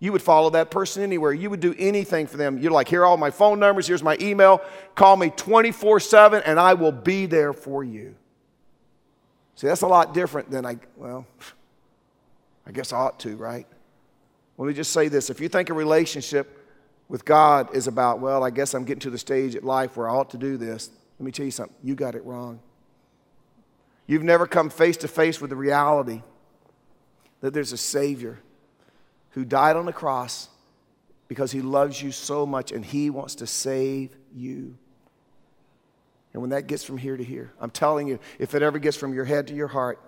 You 0.00 0.12
would 0.12 0.22
follow 0.22 0.50
that 0.50 0.70
person 0.70 1.02
anywhere. 1.02 1.32
You 1.32 1.50
would 1.50 1.60
do 1.60 1.74
anything 1.76 2.26
for 2.26 2.36
them. 2.36 2.58
You're 2.58 2.70
like, 2.70 2.88
here 2.88 3.02
are 3.02 3.06
all 3.06 3.16
my 3.16 3.30
phone 3.30 3.58
numbers, 3.58 3.86
here's 3.86 4.02
my 4.02 4.16
email. 4.20 4.62
Call 4.94 5.16
me 5.16 5.30
24 5.30 6.00
7, 6.00 6.42
and 6.44 6.60
I 6.60 6.74
will 6.74 6.92
be 6.92 7.26
there 7.26 7.52
for 7.52 7.82
you. 7.82 8.14
See, 9.56 9.66
that's 9.66 9.82
a 9.82 9.88
lot 9.88 10.14
different 10.14 10.50
than 10.50 10.64
I, 10.64 10.78
well, 10.96 11.26
I 12.64 12.70
guess 12.70 12.92
I 12.92 12.98
ought 12.98 13.18
to, 13.20 13.34
right? 13.36 13.66
Let 14.56 14.66
me 14.68 14.74
just 14.74 14.92
say 14.92 15.08
this 15.08 15.30
if 15.30 15.40
you 15.40 15.48
think 15.48 15.70
a 15.70 15.74
relationship 15.74 16.54
with 17.08 17.24
God 17.24 17.74
is 17.74 17.86
about, 17.86 18.20
well, 18.20 18.44
I 18.44 18.50
guess 18.50 18.74
I'm 18.74 18.84
getting 18.84 19.00
to 19.00 19.10
the 19.10 19.18
stage 19.18 19.56
at 19.56 19.64
life 19.64 19.96
where 19.96 20.08
I 20.08 20.14
ought 20.14 20.30
to 20.30 20.38
do 20.38 20.56
this, 20.56 20.90
let 21.18 21.26
me 21.26 21.32
tell 21.32 21.46
you 21.46 21.50
something. 21.50 21.76
You 21.82 21.96
got 21.96 22.14
it 22.14 22.24
wrong. 22.24 22.60
You've 24.06 24.22
never 24.22 24.46
come 24.46 24.70
face 24.70 24.96
to 24.98 25.08
face 25.08 25.40
with 25.40 25.50
the 25.50 25.56
reality 25.56 26.22
that 27.40 27.52
there's 27.52 27.72
a 27.72 27.76
Savior 27.76 28.38
who 29.38 29.44
died 29.44 29.76
on 29.76 29.86
the 29.86 29.92
cross 29.92 30.48
because 31.28 31.52
he 31.52 31.62
loves 31.62 32.02
you 32.02 32.10
so 32.10 32.44
much 32.44 32.72
and 32.72 32.84
he 32.84 33.08
wants 33.08 33.36
to 33.36 33.46
save 33.46 34.10
you. 34.34 34.76
And 36.32 36.42
when 36.42 36.50
that 36.50 36.66
gets 36.66 36.82
from 36.82 36.98
here 36.98 37.16
to 37.16 37.22
here, 37.22 37.52
I'm 37.60 37.70
telling 37.70 38.08
you, 38.08 38.18
if 38.40 38.56
it 38.56 38.62
ever 38.62 38.80
gets 38.80 38.96
from 38.96 39.14
your 39.14 39.24
head 39.24 39.46
to 39.46 39.54
your 39.54 39.68
heart, 39.68 40.00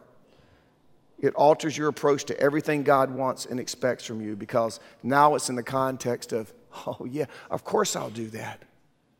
it 1.20 1.32
alters 1.36 1.78
your 1.78 1.86
approach 1.86 2.24
to 2.24 2.40
everything 2.40 2.82
God 2.82 3.12
wants 3.12 3.46
and 3.46 3.60
expects 3.60 4.04
from 4.04 4.20
you 4.20 4.34
because 4.34 4.80
now 5.04 5.36
it's 5.36 5.48
in 5.48 5.54
the 5.54 5.62
context 5.62 6.32
of, 6.32 6.52
oh, 6.88 7.06
yeah, 7.08 7.26
of 7.52 7.62
course 7.62 7.94
I'll 7.94 8.10
do 8.10 8.30
that. 8.30 8.64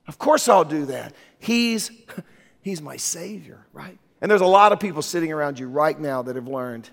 Of 0.08 0.18
course 0.18 0.48
I'll 0.48 0.64
do 0.64 0.86
that. 0.86 1.14
He's, 1.38 1.92
he's 2.62 2.82
my 2.82 2.96
Savior, 2.96 3.64
right? 3.72 3.96
And 4.20 4.28
there's 4.28 4.40
a 4.40 4.46
lot 4.46 4.72
of 4.72 4.80
people 4.80 5.02
sitting 5.02 5.30
around 5.30 5.60
you 5.60 5.68
right 5.68 5.96
now 5.96 6.22
that 6.22 6.34
have 6.34 6.48
learned 6.48 6.90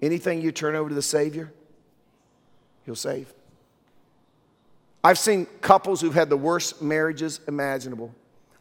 anything 0.00 0.40
you 0.40 0.52
turn 0.52 0.76
over 0.76 0.88
to 0.88 0.94
the 0.94 1.02
Savior, 1.02 1.52
He'll 2.84 2.94
save. 2.94 3.32
I've 5.04 5.18
seen 5.18 5.46
couples 5.60 6.00
who've 6.00 6.14
had 6.14 6.30
the 6.30 6.36
worst 6.36 6.80
marriages 6.80 7.40
imaginable. 7.48 8.14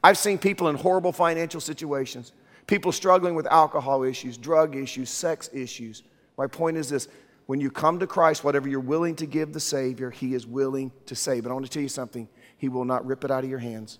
I've 0.04 0.18
seen 0.18 0.38
people 0.38 0.70
in 0.70 0.76
horrible 0.76 1.12
financial 1.12 1.62
situations, 1.62 2.34
people 2.66 2.92
struggling 2.92 3.36
with 3.36 3.46
alcohol 3.48 4.04
issues, 4.04 4.38
drug 4.38 4.76
issues, 4.76 5.10
sex 5.10 5.50
issues. 5.54 6.02
My 6.38 6.48
point 6.48 6.78
is 6.78 6.90
this 6.90 7.08
when 7.46 7.60
you 7.60 7.70
come 7.70 8.00
to 8.00 8.08
Christ, 8.08 8.44
whatever 8.44 8.68
you're 8.68 8.80
willing 8.80 9.16
to 9.18 9.26
give 9.26 9.54
the 9.54 9.60
Savior, 9.60 10.10
He 10.10 10.34
is 10.34 10.48
willing 10.48 10.92
to 11.06 11.16
save. 11.16 11.44
But 11.44 11.52
I 11.52 11.54
want 11.54 11.66
to 11.66 11.72
tell 11.72 11.84
you 11.84 11.90
something 11.90 12.28
He 12.58 12.70
will 12.70 12.86
not 12.86 13.06
rip 13.06 13.24
it 13.24 13.30
out 13.30 13.44
of 13.44 13.50
your 13.50 13.60
hands. 13.60 14.00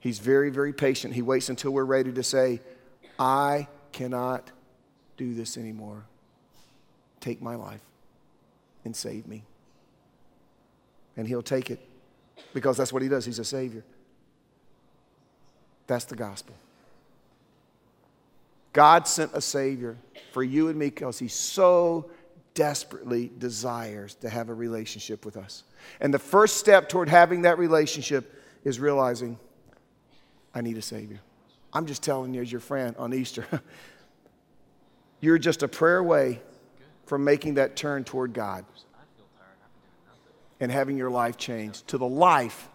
He's 0.00 0.18
very, 0.18 0.50
very 0.50 0.72
patient. 0.72 1.14
He 1.14 1.22
waits 1.22 1.48
until 1.48 1.72
we're 1.72 1.84
ready 1.84 2.12
to 2.12 2.22
say, 2.22 2.60
I 3.18 3.68
cannot 3.92 4.50
do 5.16 5.34
this 5.34 5.56
anymore. 5.56 6.04
Take 7.20 7.40
my 7.40 7.54
life 7.54 7.80
and 8.86 8.96
save 8.96 9.26
me. 9.26 9.44
And 11.18 11.28
he'll 11.28 11.42
take 11.42 11.70
it 11.70 11.80
because 12.54 12.78
that's 12.78 12.92
what 12.92 13.02
he 13.02 13.08
does. 13.08 13.26
He's 13.26 13.38
a 13.38 13.44
savior. 13.44 13.84
That's 15.86 16.06
the 16.06 16.16
gospel. 16.16 16.54
God 18.72 19.06
sent 19.06 19.32
a 19.34 19.40
savior 19.40 19.96
for 20.32 20.42
you 20.42 20.68
and 20.68 20.78
me 20.78 20.86
because 20.86 21.18
he 21.18 21.28
so 21.28 22.10
desperately 22.54 23.30
desires 23.38 24.14
to 24.16 24.28
have 24.28 24.48
a 24.48 24.54
relationship 24.54 25.24
with 25.24 25.36
us. 25.36 25.64
And 26.00 26.12
the 26.12 26.18
first 26.18 26.56
step 26.56 26.88
toward 26.88 27.08
having 27.08 27.42
that 27.42 27.58
relationship 27.58 28.42
is 28.64 28.80
realizing 28.80 29.38
I 30.54 30.60
need 30.60 30.76
a 30.78 30.82
savior. 30.82 31.20
I'm 31.72 31.86
just 31.86 32.02
telling 32.02 32.32
you 32.34 32.40
as 32.40 32.50
your 32.50 32.60
friend 32.60 32.96
on 32.98 33.12
Easter. 33.12 33.46
You're 35.20 35.38
just 35.38 35.62
a 35.62 35.68
prayer 35.68 35.98
away 35.98 36.40
from 37.06 37.24
making 37.24 37.54
that 37.54 37.76
turn 37.76 38.04
toward 38.04 38.32
God 38.32 38.64
and 40.60 40.70
having 40.70 40.96
your 40.96 41.10
life 41.10 41.36
changed 41.36 41.88
to 41.88 41.98
the 41.98 42.06
life 42.06 42.68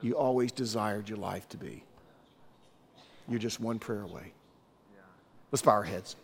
you 0.00 0.16
always 0.16 0.50
desired 0.50 1.08
your 1.08 1.18
life 1.18 1.48
to 1.50 1.56
be. 1.56 1.84
You're 3.28 3.38
just 3.38 3.60
one 3.60 3.78
prayer 3.78 4.02
away. 4.02 4.32
Let's 5.52 5.62
bow 5.62 5.72
our 5.72 5.84
heads. 5.84 6.16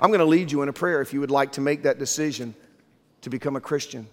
I'm 0.00 0.10
going 0.10 0.20
to 0.20 0.26
lead 0.26 0.50
you 0.50 0.62
in 0.62 0.68
a 0.68 0.72
prayer 0.72 1.00
if 1.00 1.12
you 1.12 1.20
would 1.20 1.30
like 1.30 1.52
to 1.52 1.60
make 1.60 1.82
that 1.82 1.98
decision 1.98 2.54
to 3.20 3.30
become 3.30 3.54
a 3.54 3.60
Christian, 3.60 4.08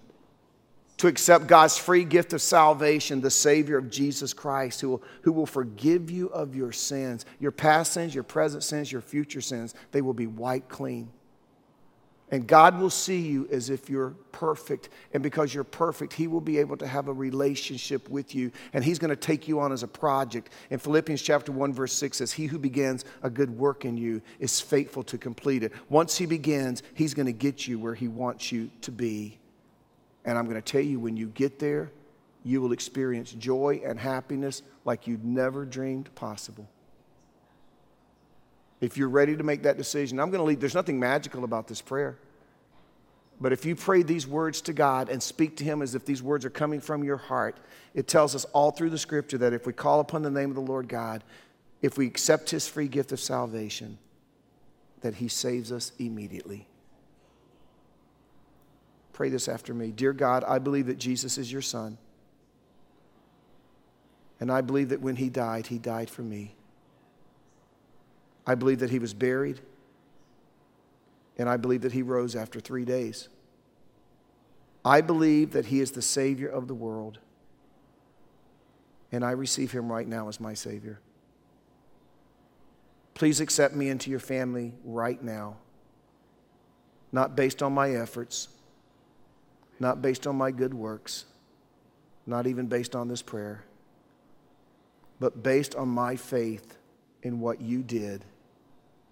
to 0.97 1.07
accept 1.07 1.47
God's 1.47 1.77
free 1.77 2.03
gift 2.03 2.33
of 2.33 2.41
salvation, 2.41 3.21
the 3.21 3.31
Savior 3.31 3.77
of 3.77 3.89
Jesus 3.89 4.33
Christ, 4.33 4.81
who 4.81 4.89
will, 4.89 5.03
who 5.21 5.31
will 5.31 5.45
forgive 5.45 6.11
you 6.11 6.27
of 6.27 6.55
your 6.55 6.73
sins, 6.73 7.25
your 7.39 7.51
past 7.51 7.93
sins, 7.93 8.13
your 8.13 8.25
present 8.25 8.63
sins, 8.63 8.91
your 8.91 9.01
future 9.01 9.41
sins. 9.41 9.75
They 9.91 10.01
will 10.01 10.13
be 10.13 10.27
wiped 10.27 10.69
clean. 10.69 11.09
And 12.29 12.45
God 12.45 12.77
will 12.77 12.89
see 12.89 13.19
you 13.19 13.47
as 13.51 13.69
if 13.69 13.89
you're 13.89 14.09
perfect. 14.33 14.89
And 15.13 15.23
because 15.23 15.53
you're 15.53 15.63
perfect, 15.63 16.11
He 16.11 16.27
will 16.27 16.41
be 16.41 16.57
able 16.57 16.75
to 16.77 16.87
have 16.87 17.07
a 17.07 17.13
relationship 17.13 18.09
with 18.09 18.35
you. 18.35 18.51
And 18.73 18.83
He's 18.83 18.99
going 18.99 19.09
to 19.09 19.15
take 19.15 19.47
you 19.47 19.61
on 19.61 19.71
as 19.71 19.81
a 19.81 19.87
project. 19.87 20.49
In 20.69 20.77
Philippians 20.77 21.21
chapter 21.21 21.53
1, 21.53 21.73
verse 21.73 21.93
6 21.93 22.17
says, 22.17 22.33
He 22.33 22.47
who 22.47 22.59
begins 22.59 23.05
a 23.23 23.29
good 23.29 23.49
work 23.49 23.85
in 23.85 23.97
you 23.97 24.21
is 24.39 24.59
faithful 24.59 25.03
to 25.03 25.17
complete 25.17 25.63
it. 25.63 25.71
Once 25.87 26.17
He 26.17 26.25
begins, 26.25 26.83
He's 26.95 27.13
going 27.13 27.27
to 27.27 27.31
get 27.31 27.65
you 27.65 27.79
where 27.79 27.95
He 27.95 28.09
wants 28.09 28.51
you 28.51 28.69
to 28.81 28.91
be. 28.91 29.39
And 30.25 30.37
I'm 30.37 30.45
going 30.45 30.55
to 30.55 30.61
tell 30.61 30.81
you, 30.81 30.99
when 30.99 31.15
you 31.15 31.27
get 31.27 31.59
there, 31.59 31.91
you 32.43 32.61
will 32.61 32.73
experience 32.73 33.31
joy 33.31 33.81
and 33.85 33.97
happiness 33.97 34.63
like 34.83 35.07
you'd 35.07 35.23
never 35.23 35.65
dreamed 35.65 36.13
possible. 36.15 36.67
If 38.79 38.97
you're 38.97 39.09
ready 39.09 39.35
to 39.35 39.43
make 39.43 39.63
that 39.63 39.77
decision, 39.77 40.19
I'm 40.19 40.29
going 40.29 40.39
to 40.39 40.45
leave. 40.45 40.59
There's 40.59 40.75
nothing 40.75 40.99
magical 40.99 41.43
about 41.43 41.67
this 41.67 41.81
prayer. 41.81 42.17
But 43.39 43.53
if 43.53 43.65
you 43.65 43.75
pray 43.75 44.01
these 44.01 44.27
words 44.27 44.61
to 44.61 44.73
God 44.73 45.09
and 45.09 45.21
speak 45.21 45.57
to 45.57 45.63
Him 45.63 45.81
as 45.81 45.95
if 45.95 46.05
these 46.05 46.23
words 46.23 46.43
are 46.45 46.49
coming 46.49 46.81
from 46.81 47.03
your 47.03 47.17
heart, 47.17 47.57
it 47.93 48.07
tells 48.07 48.35
us 48.35 48.45
all 48.45 48.71
through 48.71 48.89
the 48.89 48.97
scripture 48.97 49.37
that 49.39 49.53
if 49.53 49.65
we 49.65 49.73
call 49.73 49.99
upon 49.99 50.23
the 50.23 50.31
name 50.31 50.49
of 50.49 50.55
the 50.55 50.61
Lord 50.61 50.87
God, 50.87 51.23
if 51.81 51.97
we 51.97 52.07
accept 52.07 52.49
His 52.49 52.67
free 52.67 52.87
gift 52.87 53.11
of 53.11 53.19
salvation, 53.19 53.99
that 55.01 55.15
He 55.15 55.27
saves 55.27 55.71
us 55.71 55.91
immediately. 55.99 56.67
Pray 59.13 59.29
this 59.29 59.47
after 59.47 59.73
me. 59.73 59.91
Dear 59.91 60.13
God, 60.13 60.43
I 60.43 60.59
believe 60.59 60.87
that 60.87 60.97
Jesus 60.97 61.37
is 61.37 61.51
your 61.51 61.61
Son. 61.61 61.97
And 64.39 64.51
I 64.51 64.61
believe 64.61 64.89
that 64.89 65.01
when 65.01 65.15
He 65.15 65.29
died, 65.29 65.67
He 65.67 65.77
died 65.77 66.09
for 66.09 66.21
me. 66.23 66.56
I 68.47 68.55
believe 68.55 68.79
that 68.79 68.89
he 68.89 68.97
was 68.97 69.13
buried, 69.13 69.59
and 71.37 71.49
I 71.49 71.57
believe 71.57 71.81
that 71.81 71.91
he 71.91 72.01
rose 72.01 72.33
after 72.33 72.61
three 72.61 72.85
days. 72.85 73.27
I 74.85 75.01
believe 75.01 75.51
that 75.51 75.65
he 75.65 75.81
is 75.81 75.91
the 75.91 76.01
Savior 76.01 76.47
of 76.47 76.69
the 76.69 76.73
world, 76.73 77.19
and 79.11 79.25
I 79.25 79.31
receive 79.31 79.73
him 79.73 79.91
right 79.91 80.07
now 80.07 80.29
as 80.29 80.39
my 80.39 80.53
Savior. 80.53 81.01
Please 83.15 83.41
accept 83.41 83.75
me 83.75 83.89
into 83.89 84.09
your 84.09 84.21
family 84.21 84.73
right 84.85 85.21
now, 85.21 85.57
not 87.11 87.35
based 87.35 87.61
on 87.61 87.73
my 87.73 87.91
efforts, 87.91 88.47
not 89.77 90.01
based 90.01 90.25
on 90.25 90.37
my 90.37 90.51
good 90.51 90.73
works, 90.73 91.25
not 92.25 92.47
even 92.47 92.67
based 92.67 92.95
on 92.95 93.09
this 93.09 93.21
prayer, 93.21 93.65
but 95.19 95.43
based 95.43 95.75
on 95.75 95.89
my 95.89 96.15
faith 96.15 96.77
in 97.23 97.41
what 97.41 97.59
you 97.59 97.83
did 97.83 98.23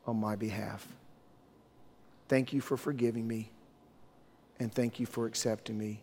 on 0.07 0.19
my 0.19 0.35
behalf. 0.35 0.87
Thank 2.27 2.53
you 2.53 2.61
for 2.61 2.77
forgiving 2.77 3.27
me, 3.27 3.49
and 4.59 4.73
thank 4.73 4.99
you 4.99 5.05
for 5.05 5.25
accepting 5.25 5.77
me. 5.77 6.01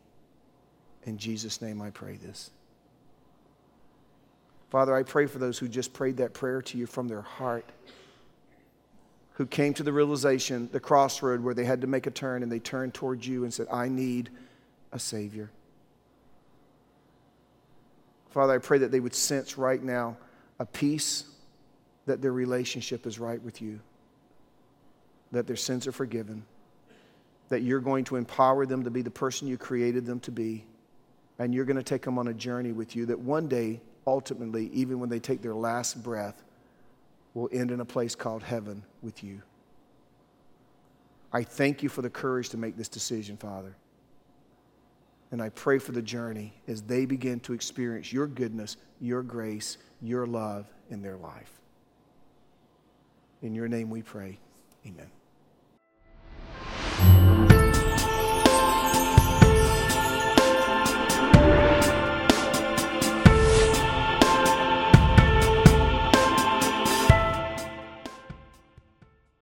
In 1.05 1.19
Jesus' 1.19 1.61
name 1.61 1.83
I 1.83 1.91
pray 1.91 2.17
this. 2.17 2.51
Father, 4.71 4.95
I 4.95 5.03
pray 5.03 5.27
for 5.27 5.39
those 5.39 5.59
who 5.59 5.69
just 5.69 5.93
prayed 5.93 6.17
that 6.19 6.33
prayer 6.33 6.63
to 6.63 6.79
you 6.79 6.87
from 6.87 7.09
their 7.09 7.23
heart, 7.23 7.65
who 9.35 9.47
came 9.47 9.75
to 9.75 9.83
the 9.83 9.93
realization, 9.93 10.69
the 10.73 10.81
crossroad 10.81 11.43
where 11.43 11.55
they 11.55 11.65
had 11.65 11.81
to 11.81 11.87
make 11.87 12.07
a 12.07 12.11
turn, 12.11 12.43
and 12.43 12.51
they 12.51 12.59
turned 12.59 12.95
towards 12.95 13.27
you 13.27 13.45
and 13.45 13.53
said, 13.53 13.67
I 13.71 13.89
need 13.89 14.31
a 14.93 14.99
Savior. 14.99 15.51
Father, 18.31 18.55
I 18.55 18.59
pray 18.59 18.79
that 18.79 18.91
they 18.91 19.01
would 19.01 19.15
sense 19.15 19.59
right 19.59 19.83
now 19.83 20.17
a 20.59 20.65
peace 20.65 21.25
that 22.07 22.23
their 22.23 22.33
relationship 22.33 23.07
is 23.07 23.19
right 23.19 23.43
with 23.43 23.61
you 23.61 23.81
that 25.33 25.47
their 25.47 25.57
sins 25.57 25.87
are 25.87 25.93
forgiven, 25.93 26.45
that 27.49 27.63
you're 27.63 27.81
going 27.81 28.05
to 28.05 28.17
empower 28.17 28.67
them 28.67 28.85
to 28.85 28.91
be 28.91 29.03
the 29.03 29.11
person 29.11 29.49
you 29.49 29.59
created 29.59 30.07
them 30.07 30.21
to 30.21 30.31
be, 30.31 30.65
And 31.39 31.55
you're 31.55 31.65
going 31.65 31.77
to 31.77 31.83
take 31.83 32.03
them 32.03 32.19
on 32.19 32.29
a 32.29 32.35
journey 32.35 32.73
with 32.73 32.95
you 32.95 33.07
that 33.07 33.19
one 33.19 33.49
day, 33.49 33.81
ultimately, 34.07 34.71
even 34.73 35.01
when 35.01 35.09
they 35.09 35.19
take 35.19 35.43
their 35.43 35.55
last 35.55 36.03
breath, 36.03 36.43
will 37.35 37.49
end 37.53 37.71
in 37.71 37.81
a 37.81 37.85
place 37.85 38.15
called 38.15 38.43
heaven 38.43 38.85
with 39.03 39.25
you. 39.25 39.43
I 41.33 41.43
thank 41.43 41.83
you 41.83 41.89
for 41.89 42.03
the 42.03 42.11
courage 42.11 42.51
to 42.51 42.59
make 42.59 42.77
this 42.77 42.89
decision, 42.89 43.37
Father. 43.39 43.75
And 45.31 45.41
I 45.41 45.49
pray 45.49 45.79
for 45.79 45.93
the 45.93 46.03
journey 46.03 46.53
as 46.69 46.83
they 46.83 47.07
begin 47.07 47.41
to 47.41 47.55
experience 47.55 48.13
your 48.13 48.27
goodness, 48.27 48.77
your 49.01 49.23
grace, 49.23 49.79
your 50.03 50.27
love 50.27 50.67
in 50.91 51.01
their 51.01 51.17
life. 51.17 51.51
In 53.41 53.55
your 53.55 53.67
name 53.67 53.89
we 53.89 54.03
pray. 54.03 54.39
Amen. 54.87 55.11